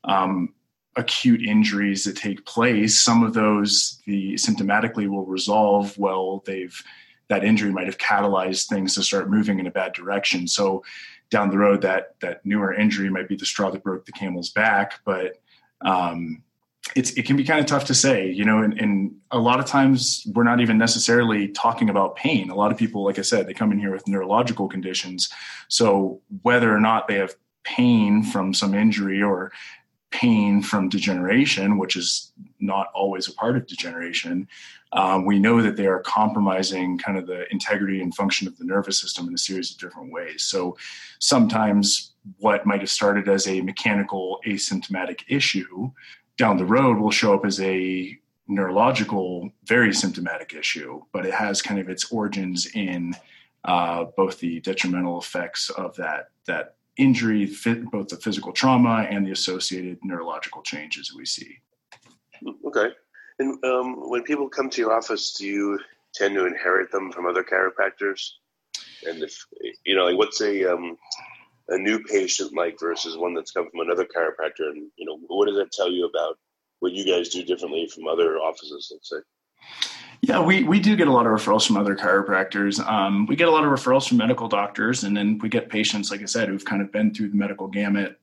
um, 0.05 0.53
acute 0.99 1.41
injuries 1.43 2.05
that 2.05 2.17
take 2.17 2.45
place, 2.45 2.99
some 2.99 3.23
of 3.23 3.33
those 3.33 4.03
the 4.05 4.35
symptomatically 4.35 5.09
will 5.09 5.25
resolve 5.25 5.97
well. 5.97 6.43
They've 6.45 6.83
that 7.29 7.45
injury 7.45 7.71
might 7.71 7.87
have 7.87 7.99
catalyzed 7.99 8.69
things 8.69 8.95
to 8.95 9.03
start 9.03 9.31
moving 9.31 9.59
in 9.59 9.67
a 9.67 9.71
bad 9.71 9.93
direction. 9.93 10.49
So 10.49 10.83
down 11.31 11.51
the 11.51 11.59
road, 11.59 11.83
that 11.83 12.17
that 12.21 12.45
newer 12.45 12.75
injury 12.75 13.09
might 13.11 13.29
be 13.29 13.37
the 13.37 13.47
straw 13.47 13.71
that 13.71 13.83
broke 13.83 14.07
the 14.07 14.13
camel's 14.13 14.51
back, 14.51 15.01
but 15.05 15.39
um, 15.83 16.43
it's 16.97 17.13
it 17.13 17.25
can 17.27 17.37
be 17.37 17.45
kind 17.45 17.61
of 17.61 17.67
tough 17.67 17.85
to 17.87 17.95
say, 17.95 18.29
you 18.29 18.45
know, 18.45 18.59
and, 18.59 18.79
and, 18.79 19.15
a 19.31 19.39
lot 19.39 19.61
of 19.61 19.67
times 19.67 20.27
we're 20.35 20.43
not 20.43 20.59
even 20.59 20.79
necessarily 20.79 21.49
talking 21.49 21.91
about 21.91 22.17
pain. 22.17 22.49
A 22.49 22.55
lot 22.55 22.73
of 22.73 22.79
people, 22.79 23.05
like 23.05 23.19
I 23.19 23.23
said, 23.23 23.47
they 23.47 23.53
come 23.53 23.73
in 23.73 23.79
here 23.79 23.93
with 23.93 24.09
neurological 24.09 24.69
conditions. 24.69 25.29
So 25.69 26.23
whether 26.41 26.75
or 26.75 26.81
not 26.81 27.09
they 27.09 27.17
have 27.17 27.35
pain 27.63 28.23
from 28.23 28.55
some 28.55 28.73
injury 28.73 29.23
or 29.23 29.53
pain 30.11 30.63
from 30.63 30.89
degeneration, 30.89 31.79
which 31.79 31.97
is 31.97 32.33
not 32.61 32.89
always 32.95 33.29
a 33.29 33.33
part 33.35 33.57
of 33.57 33.67
degeneration, 33.67 34.49
um, 34.93 35.27
we 35.27 35.39
know 35.39 35.61
that 35.61 35.77
they 35.77 35.87
are 35.87 36.01
compromising 36.01 36.99
kind 36.99 37.19
of 37.19 37.27
the 37.27 37.51
integrity 37.53 38.01
and 38.01 38.15
function 38.15 38.49
of 38.49 38.57
the 38.57 38.65
nervous 38.65 38.99
system 38.99 39.29
in 39.29 39.35
a 39.35 39.39
series 39.39 39.71
of 39.71 39.79
different 39.79 40.11
ways. 40.11 40.45
So 40.45 40.77
sometimes 41.19 42.13
what 42.39 42.65
might 42.65 42.81
have 42.81 42.91
started 42.91 43.29
as 43.29 43.47
a 43.47 43.61
mechanical 43.61 44.41
asymptomatic 44.47 45.21
issue 45.29 45.91
down 46.39 46.57
the 46.57 46.65
road 46.65 46.99
will 46.99 47.11
show 47.11 47.35
up 47.35 47.45
as 47.45 47.61
a 47.61 48.19
neurological, 48.47 49.51
very 49.65 49.93
symptomatic 49.93 50.55
issue, 50.55 51.03
but 51.13 51.27
it 51.27 51.35
has 51.35 51.61
kind 51.61 51.79
of 51.79 51.89
its 51.91 52.11
origins 52.11 52.67
in 52.75 53.15
uh, 53.65 54.05
both 54.17 54.39
the 54.39 54.61
detrimental 54.61 55.19
effects 55.19 55.69
of 55.71 55.95
that 55.97 56.31
that 56.47 56.77
injury, 56.99 57.51
both 57.91 58.09
the 58.09 58.17
physical 58.17 58.53
trauma 58.53 59.07
and 59.11 59.27
the 59.27 59.33
associated 59.33 59.99
neurological 60.03 60.63
changes 60.63 61.15
we 61.17 61.25
see. 61.25 61.59
Okay. 62.67 62.91
And 63.39 63.65
um, 63.65 64.11
when 64.11 64.23
people 64.23 64.49
come 64.49 64.69
to 64.71 64.81
your 64.81 64.93
office, 64.93 65.35
do 65.35 65.47
you 65.47 65.79
tend 66.15 66.35
to 66.35 66.47
inherit 66.47 66.91
them 66.91 67.13
from 67.13 67.27
other 67.27 67.45
chiropractors? 67.45 68.31
And 69.07 69.23
if 69.23 69.45
you 69.85 69.95
know, 69.95 70.07
like, 70.07 70.19
what's 70.19 70.41
a 70.41 70.75
um, 70.75 70.99
a 71.69 71.79
new 71.79 72.03
patient 72.05 72.55
like 72.55 72.79
versus 72.81 73.17
one 73.17 73.35
that's 73.35 73.51
come 73.51 73.69
from 73.71 73.81
another 73.81 74.05
chiropractor 74.05 74.71
and 74.71 74.91
you 74.97 75.05
know 75.05 75.19
what 75.29 75.47
does 75.47 75.57
that 75.57 75.71
tell 75.73 75.91
you 75.91 76.07
about 76.07 76.39
what 76.81 76.93
you 76.93 77.05
guys 77.05 77.29
do 77.29 77.45
differently 77.45 77.87
from 77.87 78.09
other 78.09 78.39
offices 78.39 78.91
let's 78.93 79.11
say 79.11 79.17
yeah 80.21 80.41
we, 80.41 80.65
we 80.65 80.81
do 80.81 80.97
get 80.97 81.09
a 81.09 81.13
lot 81.13 81.27
of 81.27 81.33
referrals 81.33 81.67
from 81.67 81.77
other 81.77 81.97
chiropractors. 81.97 82.85
Um, 82.87 83.27
we 83.27 83.37
get 83.37 83.49
a 83.49 83.51
lot 83.51 83.65
of 83.65 83.71
referrals 83.71 84.09
from 84.09 84.19
medical 84.19 84.49
doctors 84.49 85.05
and 85.05 85.17
then 85.17 85.39
we 85.39 85.49
get 85.49 85.69
patients 85.69 86.11
like 86.11 86.23
i 86.23 86.27
said 86.27 86.49
who've 86.49 86.65
kind 86.65 86.83
of 86.83 86.93
been 86.93 87.15
through 87.15 87.29
the 87.29 87.37
medical 87.37 87.69
gamut 87.69 88.19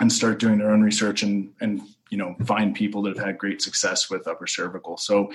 and 0.00 0.12
start 0.12 0.38
doing 0.38 0.58
their 0.58 0.70
own 0.70 0.82
research 0.82 1.22
and 1.22 1.52
and 1.60 1.82
you 2.10 2.18
know 2.18 2.34
find 2.44 2.74
people 2.74 3.02
that 3.02 3.16
have 3.16 3.24
had 3.24 3.38
great 3.38 3.62
success 3.62 4.10
with 4.10 4.26
upper 4.26 4.46
cervical. 4.46 4.96
So 4.96 5.32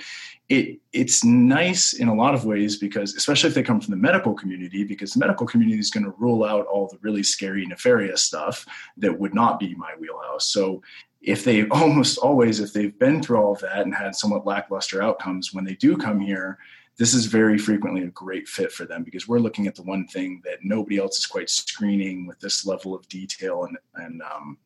it 0.48 0.78
it's 0.92 1.24
nice 1.24 1.94
in 1.94 2.08
a 2.08 2.14
lot 2.14 2.34
of 2.34 2.44
ways 2.44 2.76
because 2.76 3.14
especially 3.14 3.48
if 3.48 3.54
they 3.54 3.62
come 3.62 3.80
from 3.80 3.92
the 3.92 3.96
medical 3.96 4.34
community 4.34 4.84
because 4.84 5.12
the 5.12 5.20
medical 5.20 5.46
community 5.46 5.78
is 5.78 5.90
going 5.90 6.04
to 6.04 6.14
rule 6.18 6.44
out 6.44 6.66
all 6.66 6.88
the 6.88 6.98
really 7.00 7.22
scary 7.22 7.66
nefarious 7.66 8.22
stuff 8.22 8.66
that 8.98 9.18
would 9.18 9.34
not 9.34 9.58
be 9.58 9.74
my 9.74 9.92
wheelhouse. 9.98 10.46
So 10.46 10.82
if 11.26 11.44
they 11.44 11.68
almost 11.70 12.16
always 12.18 12.60
if 12.60 12.72
they've 12.72 12.98
been 12.98 13.22
through 13.22 13.36
all 13.36 13.52
of 13.52 13.60
that 13.60 13.82
and 13.82 13.94
had 13.94 14.16
somewhat 14.16 14.46
lackluster 14.46 15.02
outcomes 15.02 15.52
when 15.52 15.64
they 15.64 15.74
do 15.74 15.96
come 15.96 16.20
here 16.20 16.58
this 16.98 17.12
is 17.12 17.26
very 17.26 17.58
frequently 17.58 18.02
a 18.02 18.08
great 18.08 18.48
fit 18.48 18.72
for 18.72 18.86
them 18.86 19.02
because 19.02 19.28
we're 19.28 19.38
looking 19.38 19.66
at 19.66 19.74
the 19.74 19.82
one 19.82 20.06
thing 20.06 20.40
that 20.44 20.64
nobody 20.64 20.98
else 20.98 21.18
is 21.18 21.26
quite 21.26 21.50
screening 21.50 22.26
with 22.26 22.40
this 22.40 22.64
level 22.64 22.94
of 22.94 23.06
detail 23.08 23.64
and, 23.64 23.76
and 23.96 24.22
um, 24.22 24.56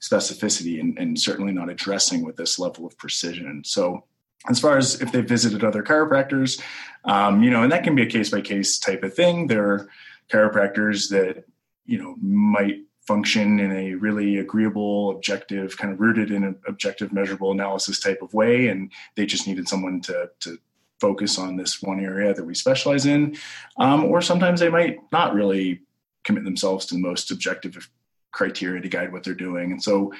specificity 0.00 0.78
and, 0.78 0.98
and 0.98 1.18
certainly 1.18 1.52
not 1.52 1.70
addressing 1.70 2.22
with 2.24 2.36
this 2.36 2.58
level 2.58 2.86
of 2.86 2.96
precision. 2.98 3.62
So 3.64 4.04
as 4.48 4.60
far 4.60 4.76
as 4.76 5.00
if 5.00 5.10
they 5.12 5.22
visited 5.22 5.64
other 5.64 5.82
chiropractors, 5.82 6.60
um, 7.04 7.42
you 7.42 7.50
know, 7.50 7.62
and 7.62 7.72
that 7.72 7.84
can 7.84 7.94
be 7.94 8.02
a 8.02 8.06
case 8.06 8.30
by 8.30 8.42
case 8.42 8.78
type 8.78 9.02
of 9.02 9.14
thing. 9.14 9.46
There 9.46 9.66
are 9.66 9.88
chiropractors 10.30 11.08
that, 11.10 11.44
you 11.86 11.98
know, 11.98 12.16
might 12.20 12.80
function 13.10 13.58
in 13.58 13.72
a 13.72 13.94
really 13.94 14.38
agreeable, 14.38 15.10
objective, 15.10 15.76
kind 15.76 15.92
of 15.92 15.98
rooted 15.98 16.30
in 16.30 16.44
an 16.44 16.56
objective, 16.68 17.12
measurable 17.12 17.50
analysis 17.50 17.98
type 17.98 18.22
of 18.22 18.32
way. 18.32 18.68
And 18.68 18.92
they 19.16 19.26
just 19.26 19.48
needed 19.48 19.66
someone 19.66 20.00
to, 20.02 20.30
to 20.38 20.56
focus 21.00 21.36
on 21.36 21.56
this 21.56 21.82
one 21.82 21.98
area 21.98 22.32
that 22.32 22.44
we 22.44 22.54
specialize 22.54 23.06
in. 23.06 23.36
Um, 23.78 24.04
or 24.04 24.22
sometimes 24.22 24.60
they 24.60 24.68
might 24.68 24.98
not 25.10 25.34
really 25.34 25.80
commit 26.22 26.44
themselves 26.44 26.86
to 26.86 26.94
the 26.94 27.00
most 27.00 27.32
objective 27.32 27.90
criteria 28.30 28.80
to 28.80 28.88
guide 28.88 29.12
what 29.12 29.24
they're 29.24 29.34
doing. 29.34 29.72
And 29.72 29.82
so 29.82 30.12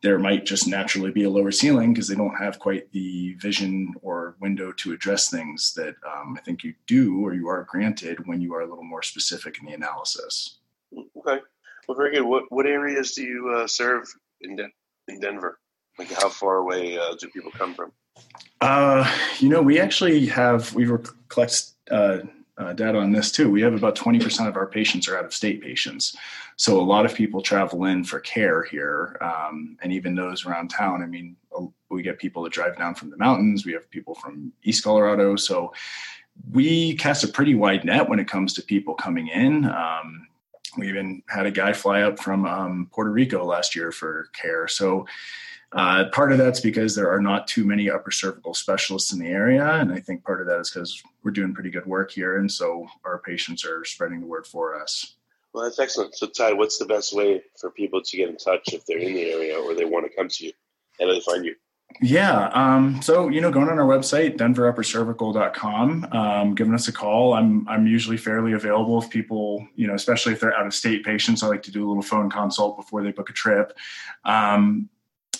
there 0.00 0.18
might 0.18 0.46
just 0.46 0.66
naturally 0.66 1.10
be 1.10 1.24
a 1.24 1.30
lower 1.30 1.50
ceiling 1.50 1.92
because 1.92 2.08
they 2.08 2.14
don't 2.14 2.42
have 2.42 2.58
quite 2.58 2.90
the 2.92 3.34
vision 3.34 3.92
or 4.00 4.36
window 4.40 4.72
to 4.78 4.94
address 4.94 5.28
things 5.28 5.74
that 5.74 5.96
um, 6.10 6.34
I 6.38 6.40
think 6.40 6.64
you 6.64 6.72
do 6.86 7.20
or 7.22 7.34
you 7.34 7.46
are 7.48 7.68
granted 7.68 8.26
when 8.26 8.40
you 8.40 8.54
are 8.54 8.62
a 8.62 8.66
little 8.66 8.84
more 8.84 9.02
specific 9.02 9.58
in 9.60 9.66
the 9.66 9.74
analysis. 9.74 10.60
Okay. 11.18 11.40
Well, 11.88 11.96
very 11.96 12.12
good. 12.12 12.22
What, 12.22 12.44
what 12.50 12.66
areas 12.66 13.12
do 13.12 13.22
you 13.22 13.54
uh, 13.56 13.66
serve 13.66 14.04
in, 14.42 14.58
in 15.08 15.20
Denver? 15.20 15.58
Like, 15.98 16.12
how 16.12 16.28
far 16.28 16.58
away 16.58 16.98
uh, 16.98 17.14
do 17.18 17.28
people 17.28 17.50
come 17.50 17.74
from? 17.74 17.92
Uh, 18.60 19.10
you 19.38 19.48
know, 19.48 19.62
we 19.62 19.80
actually 19.80 20.26
have, 20.26 20.74
we 20.74 20.86
collect 21.28 21.70
uh, 21.90 22.18
uh, 22.58 22.72
data 22.74 22.98
on 22.98 23.12
this 23.12 23.32
too. 23.32 23.50
We 23.50 23.62
have 23.62 23.72
about 23.72 23.96
20% 23.96 24.46
of 24.46 24.56
our 24.56 24.66
patients 24.66 25.08
are 25.08 25.16
out 25.16 25.24
of 25.24 25.32
state 25.32 25.62
patients. 25.62 26.14
So 26.56 26.78
a 26.78 26.82
lot 26.82 27.06
of 27.06 27.14
people 27.14 27.40
travel 27.40 27.84
in 27.84 28.04
for 28.04 28.20
care 28.20 28.64
here. 28.64 29.16
Um, 29.22 29.78
and 29.82 29.92
even 29.92 30.14
those 30.14 30.44
around 30.44 30.68
town, 30.68 31.02
I 31.02 31.06
mean, 31.06 31.36
we 31.88 32.02
get 32.02 32.18
people 32.18 32.42
that 32.42 32.52
drive 32.52 32.76
down 32.76 32.96
from 32.96 33.08
the 33.10 33.16
mountains. 33.16 33.64
We 33.64 33.72
have 33.72 33.88
people 33.90 34.14
from 34.14 34.52
East 34.62 34.84
Colorado. 34.84 35.36
So 35.36 35.72
we 36.52 36.96
cast 36.96 37.24
a 37.24 37.28
pretty 37.28 37.54
wide 37.54 37.84
net 37.84 38.08
when 38.08 38.18
it 38.18 38.28
comes 38.28 38.52
to 38.54 38.62
people 38.62 38.94
coming 38.94 39.28
in. 39.28 39.64
Um, 39.64 40.27
we 40.76 40.88
even 40.88 41.22
had 41.28 41.46
a 41.46 41.50
guy 41.50 41.72
fly 41.72 42.02
up 42.02 42.18
from 42.18 42.46
um, 42.46 42.88
Puerto 42.92 43.10
Rico 43.10 43.44
last 43.44 43.74
year 43.74 43.92
for 43.92 44.28
care. 44.34 44.68
So 44.68 45.06
uh, 45.72 46.06
part 46.12 46.32
of 46.32 46.38
that's 46.38 46.60
because 46.60 46.94
there 46.94 47.12
are 47.12 47.20
not 47.20 47.46
too 47.46 47.64
many 47.64 47.90
upper 47.90 48.10
cervical 48.10 48.54
specialists 48.54 49.12
in 49.12 49.18
the 49.18 49.26
area, 49.26 49.66
and 49.74 49.92
I 49.92 50.00
think 50.00 50.24
part 50.24 50.40
of 50.40 50.46
that 50.46 50.60
is 50.60 50.70
because 50.70 51.02
we're 51.22 51.30
doing 51.30 51.52
pretty 51.52 51.70
good 51.70 51.84
work 51.84 52.10
here, 52.10 52.38
and 52.38 52.50
so 52.50 52.86
our 53.04 53.18
patients 53.18 53.66
are 53.66 53.84
spreading 53.84 54.20
the 54.20 54.26
word 54.26 54.46
for 54.46 54.80
us. 54.80 55.16
Well, 55.52 55.64
that's 55.64 55.78
excellent. 55.78 56.14
So, 56.14 56.26
Ty, 56.26 56.54
what's 56.54 56.78
the 56.78 56.86
best 56.86 57.14
way 57.14 57.42
for 57.58 57.70
people 57.70 58.02
to 58.02 58.16
get 58.16 58.28
in 58.28 58.36
touch 58.36 58.72
if 58.72 58.86
they're 58.86 58.98
in 58.98 59.14
the 59.14 59.30
area 59.30 59.58
or 59.58 59.74
they 59.74 59.84
want 59.84 60.06
to 60.06 60.16
come 60.16 60.28
to 60.28 60.46
you? 60.46 60.52
How 60.98 61.06
do 61.06 61.12
they 61.12 61.20
find 61.20 61.44
you? 61.44 61.54
Yeah. 62.00 62.48
Um, 62.52 63.02
so, 63.02 63.28
you 63.28 63.40
know, 63.40 63.50
going 63.50 63.68
on 63.68 63.78
our 63.78 63.86
website, 63.86 64.36
denveruppercervical.com, 64.36 66.08
um, 66.12 66.54
giving 66.54 66.74
us 66.74 66.86
a 66.86 66.92
call. 66.92 67.34
I'm, 67.34 67.66
I'm 67.68 67.86
usually 67.86 68.16
fairly 68.16 68.52
available 68.52 69.02
if 69.02 69.10
people, 69.10 69.66
you 69.74 69.88
know, 69.88 69.94
especially 69.94 70.32
if 70.32 70.40
they're 70.40 70.56
out 70.56 70.66
of 70.66 70.74
state 70.74 71.04
patients, 71.04 71.42
I 71.42 71.48
like 71.48 71.62
to 71.64 71.72
do 71.72 71.84
a 71.84 71.88
little 71.88 72.02
phone 72.02 72.30
consult 72.30 72.76
before 72.76 73.02
they 73.02 73.10
book 73.10 73.30
a 73.30 73.32
trip. 73.32 73.76
Um, 74.24 74.88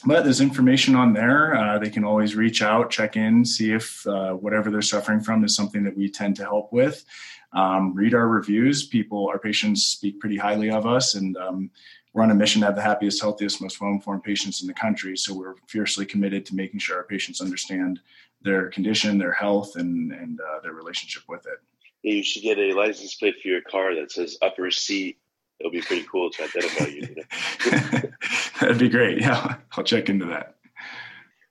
but 0.04 0.24
there's 0.24 0.40
information 0.40 0.94
on 0.94 1.12
there. 1.12 1.54
Uh, 1.54 1.78
they 1.78 1.90
can 1.90 2.04
always 2.04 2.34
reach 2.34 2.62
out, 2.62 2.90
check 2.90 3.16
in, 3.16 3.44
see 3.44 3.72
if 3.72 4.06
uh, 4.06 4.32
whatever 4.32 4.70
they're 4.70 4.82
suffering 4.82 5.20
from 5.20 5.44
is 5.44 5.54
something 5.54 5.84
that 5.84 5.96
we 5.96 6.08
tend 6.08 6.36
to 6.36 6.44
help 6.44 6.72
with. 6.72 7.04
Um, 7.52 7.94
read 7.94 8.14
our 8.14 8.28
reviews. 8.28 8.86
People, 8.86 9.28
our 9.28 9.38
patients 9.38 9.84
speak 9.84 10.20
pretty 10.20 10.36
highly 10.36 10.70
of 10.70 10.86
us, 10.86 11.14
and 11.14 11.36
um, 11.36 11.70
we're 12.12 12.22
on 12.22 12.30
a 12.30 12.34
mission 12.34 12.60
to 12.60 12.66
have 12.66 12.76
the 12.76 12.82
happiest, 12.82 13.20
healthiest, 13.20 13.60
most 13.60 13.80
well-informed 13.80 14.24
patients 14.24 14.62
in 14.62 14.66
the 14.66 14.74
country. 14.74 15.16
So 15.16 15.34
we're 15.34 15.54
fiercely 15.68 16.06
committed 16.06 16.46
to 16.46 16.54
making 16.54 16.80
sure 16.80 16.96
our 16.96 17.04
patients 17.04 17.40
understand 17.40 18.00
their 18.42 18.68
condition, 18.70 19.18
their 19.18 19.32
health, 19.32 19.76
and 19.76 20.12
and 20.12 20.40
uh, 20.40 20.60
their 20.62 20.72
relationship 20.72 21.24
with 21.28 21.46
it. 21.46 21.58
Yeah, 22.02 22.14
you 22.14 22.22
should 22.22 22.42
get 22.42 22.58
a 22.58 22.72
license 22.72 23.14
plate 23.14 23.34
for 23.42 23.48
your 23.48 23.62
car 23.62 23.94
that 23.94 24.12
says 24.12 24.38
Upper 24.40 24.70
C 24.70 25.16
it'll 25.58 25.72
be 25.72 25.80
pretty 25.80 26.06
cool 26.10 26.30
to 26.30 26.44
identify 26.44 26.86
you. 26.86 27.16
you? 27.16 28.12
That'd 28.60 28.78
be 28.78 28.88
great. 28.88 29.20
Yeah, 29.20 29.56
I'll 29.76 29.84
check 29.84 30.08
into 30.08 30.26
that. 30.26 30.54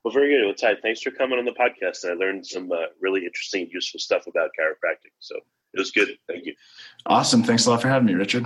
Well, 0.04 0.14
very 0.14 0.30
good. 0.30 0.46
Well, 0.46 0.54
Ty, 0.54 0.80
thanks 0.82 1.02
for 1.02 1.12
coming 1.12 1.38
on 1.38 1.46
the 1.46 1.52
podcast. 1.52 2.10
I 2.10 2.14
learned 2.14 2.46
some 2.46 2.72
uh, 2.72 2.86
really 3.02 3.26
interesting 3.26 3.70
useful 3.72 4.00
stuff 4.00 4.28
about 4.28 4.52
chiropractic. 4.58 5.12
So 5.20 5.36
it 5.74 5.80
was 5.80 5.92
good. 5.92 6.10
Thank 6.28 6.46
you. 6.46 6.54
Awesome. 7.06 7.44
Thanks 7.44 7.66
a 7.66 7.72
lot 7.72 7.82
for 7.82 7.90
having 7.90 8.06
me, 8.06 8.14
Richard. 8.14 8.46